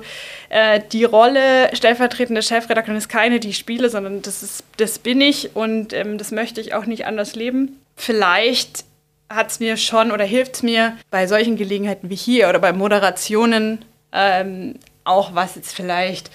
äh, 0.50 0.80
die 0.92 1.04
Rolle 1.04 1.76
stellvertretende 1.76 2.42
Chefredakteurin 2.42 2.98
ist 2.98 3.10
keine, 3.10 3.40
die 3.40 3.50
ich 3.50 3.58
spiele, 3.58 3.90
sondern 3.90 4.22
das, 4.22 4.44
ist, 4.44 4.64
das 4.78 5.00
bin 5.00 5.22
ich 5.22 5.56
und 5.56 5.94
ähm, 5.94 6.18
das 6.18 6.32
möchte 6.32 6.62
ich 6.62 6.74
auch 6.74 6.86
nicht 6.86 7.06
anders 7.06 7.36
leben. 7.36 7.80
Vielleicht 7.96 8.86
hat 9.30 9.52
es 9.52 9.60
mir 9.60 9.78
schon 9.78 10.12
oder 10.12 10.24
hilft 10.24 10.56
es 10.56 10.64
mir 10.64 10.98
bei 11.10 11.28
solchen 11.28 11.58
Gelegenheiten 11.58 12.10
wie 12.10 12.16
hier 12.16 12.48
oder 12.50 12.60
bei 12.60 12.74
Moderationen 12.74 13.84
ähm, 14.12 14.76
auch 15.04 15.36
was 15.36 15.56
jetzt 15.56 15.74
vielleicht 15.74 16.32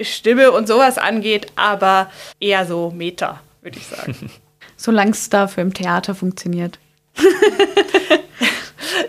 Stimme 0.00 0.52
und 0.52 0.66
sowas 0.66 0.98
angeht, 0.98 1.46
aber 1.56 2.10
eher 2.40 2.66
so 2.66 2.90
Meta, 2.90 3.40
würde 3.60 3.78
ich 3.78 3.86
sagen. 3.86 4.30
Solange 4.76 5.12
es 5.12 5.28
dafür 5.28 5.62
im 5.62 5.74
Theater 5.74 6.14
funktioniert. 6.14 6.78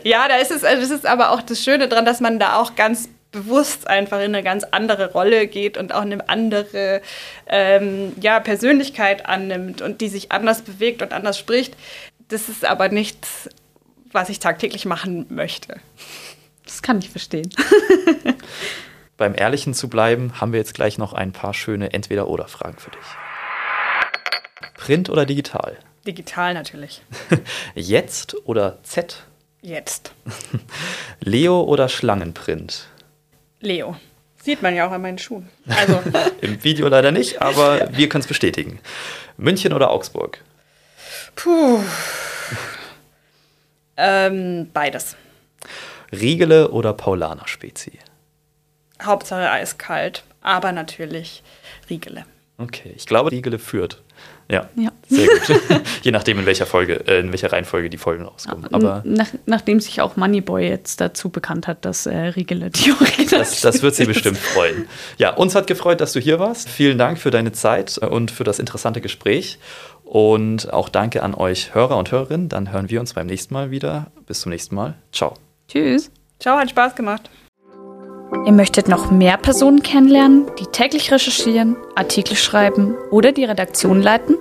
ja, 0.04 0.28
da 0.28 0.36
ist 0.36 0.52
es, 0.52 0.64
also 0.64 0.82
das 0.82 0.92
ist 0.92 1.06
aber 1.06 1.32
auch 1.32 1.42
das 1.42 1.64
Schöne 1.64 1.88
daran, 1.88 2.06
dass 2.06 2.20
man 2.20 2.40
da 2.40 2.58
auch 2.58 2.76
ganz 2.76 3.10
bewusst 3.32 3.88
einfach 3.88 4.20
in 4.20 4.36
eine 4.36 4.44
ganz 4.44 4.64
andere 4.64 5.12
Rolle 5.12 5.48
geht 5.48 5.78
und 5.78 5.94
auch 5.94 6.02
eine 6.02 6.30
andere 6.30 7.02
ähm, 7.48 8.14
ja, 8.22 8.40
Persönlichkeit 8.40 9.26
annimmt 9.26 9.82
und 9.82 10.02
die 10.02 10.08
sich 10.08 10.32
anders 10.32 10.62
bewegt 10.62 11.02
und 11.02 11.12
anders 11.12 11.38
spricht. 11.38 11.76
Das 12.30 12.48
ist 12.48 12.64
aber 12.64 12.90
nichts, 12.90 13.50
was 14.12 14.30
ich 14.30 14.40
tagtäglich 14.40 14.86
machen 14.86 15.26
möchte. 15.30 15.78
Das 16.64 16.82
kann 16.82 17.00
ich 17.00 17.10
verstehen. 17.10 17.50
beim 19.18 19.36
Ehrlichen 19.36 19.74
zu 19.74 19.90
bleiben, 19.90 20.40
haben 20.42 20.52
wir 20.52 20.60
jetzt 20.60 20.74
gleich 20.74 20.98
noch 20.98 21.14
ein 21.14 21.32
paar 21.32 21.54
schöne 21.54 21.94
Entweder-Oder-Fragen 21.94 22.78
für 22.78 22.92
dich. 22.92 23.06
Print 24.76 25.10
oder 25.10 25.26
digital? 25.26 25.78
Digital 26.06 26.54
natürlich. 26.54 27.02
Jetzt 27.76 28.36
oder 28.46 28.84
Z? 28.84 29.24
Jetzt. 29.62 30.14
Leo 31.22 31.62
oder 31.62 31.88
Schlangenprint? 31.88 32.88
Leo. 33.62 33.96
Sieht 34.42 34.62
man 34.62 34.76
ja 34.76 34.86
auch 34.86 34.92
an 34.92 35.02
meinen 35.02 35.20
Schuhen. 35.20 35.50
Also. 35.68 36.02
Im 36.42 36.62
Video 36.66 36.90
leider 36.90 37.12
nicht, 37.12 37.42
aber 37.42 37.88
wir 37.94 38.10
können 38.10 38.24
es 38.24 38.28
bestätigen. 38.28 38.80
München 39.38 39.72
oder 39.72 39.90
Augsburg? 39.90 40.42
Puh. 41.36 41.82
ähm, 43.96 44.70
beides. 44.74 45.16
Riegele 46.12 46.72
oder 46.72 46.92
Paulaner 46.92 47.48
Spezi? 47.48 48.00
Hauptsache 49.06 49.50
eiskalt, 49.50 50.24
aber 50.42 50.72
natürlich 50.72 51.44
Riegele. 51.90 52.26
Okay, 52.58 52.94
ich 52.96 53.06
glaube, 53.08 53.32
Riegele 53.32 53.60
führt. 53.60 54.02
Ja, 54.50 54.70
Ja. 54.76 54.92
sehr 55.08 55.28
gut. 55.28 55.62
Je 56.04 56.12
nachdem, 56.12 56.38
in 56.38 56.46
welcher 56.46 56.66
Folge, 56.66 57.08
äh, 57.08 57.20
in 57.22 57.32
welcher 57.32 57.52
Reihenfolge 57.52 57.90
die 57.90 57.98
Folgen 57.98 58.26
rauskommen. 58.26 58.72
Aber 58.74 59.02
Nach, 59.06 59.28
nachdem 59.46 59.80
sich 59.80 60.02
auch 60.02 60.18
Moneyboy 60.18 60.68
jetzt 60.68 61.02
dazu 61.02 61.30
bekannt 61.30 61.66
hat, 61.68 61.84
dass 61.86 62.06
äh, 62.06 62.16
Riegele 62.16 62.70
die 62.70 62.92
Original 62.92 63.40
das, 63.40 63.62
das 63.62 63.82
wird 63.82 63.96
sie 63.96 64.06
bestimmt 64.06 64.38
freuen. 64.38 64.88
Ja, 65.18 65.32
uns 65.34 65.56
hat 65.56 65.66
gefreut, 65.66 66.00
dass 66.02 66.14
du 66.14 66.20
hier 66.20 66.40
warst. 66.40 66.70
Vielen 66.70 66.98
Dank 66.98 67.18
für 67.20 67.32
deine 67.32 67.54
Zeit 67.54 67.98
und 67.98 68.32
für 68.32 68.44
das 68.44 68.60
interessante 68.60 69.02
Gespräch. 69.02 69.58
Und 70.04 70.72
auch 70.72 70.90
danke 70.90 71.24
an 71.24 71.34
euch 71.34 71.74
Hörer 71.74 71.98
und 71.98 72.12
Hörerinnen. 72.12 72.50
Dann 72.50 72.72
hören 72.72 72.90
wir 72.90 73.00
uns 73.00 73.14
beim 73.14 73.26
nächsten 73.28 73.54
Mal 73.54 73.72
wieder. 73.72 74.12
Bis 74.28 74.42
zum 74.42 74.52
nächsten 74.52 74.76
Mal. 74.76 74.94
Ciao. 75.12 75.34
Tschüss. 75.70 76.12
Ciao, 76.40 76.58
hat 76.58 76.70
Spaß 76.70 76.96
gemacht. 76.96 77.30
Ihr 78.46 78.52
möchtet 78.52 78.88
noch 78.90 79.10
mehr 79.10 79.38
Personen 79.38 79.84
kennenlernen, 79.84 80.46
die 80.60 80.66
täglich 80.66 81.12
recherchieren, 81.12 81.78
Artikel 81.96 82.36
schreiben 82.36 82.96
oder 83.10 83.32
die 83.32 83.46
Redaktion 83.46 84.02
leiten? 84.02 84.38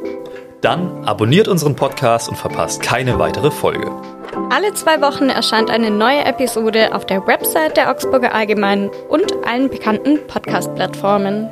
Dann 0.61 1.05
abonniert 1.05 1.49
unseren 1.49 1.77
Podcast 1.77 2.29
und 2.29 2.37
verpasst 2.37 2.83
keine 2.83 3.19
weitere 3.19 3.51
Folge. 3.51 3.91
Alle 4.51 4.75
zwei 4.75 5.01
Wochen 5.01 5.29
erscheint 5.29 5.71
eine 5.71 5.91
neue 5.91 6.25
Episode 6.25 6.95
auf 6.95 7.07
der 7.07 7.27
Website 7.27 7.77
der 7.77 7.91
Augsburger 7.91 8.35
Allgemeinen 8.35 8.91
und 9.09 9.33
allen 9.47 9.69
bekannten 9.69 10.19
Podcast-Plattformen. 10.27 11.49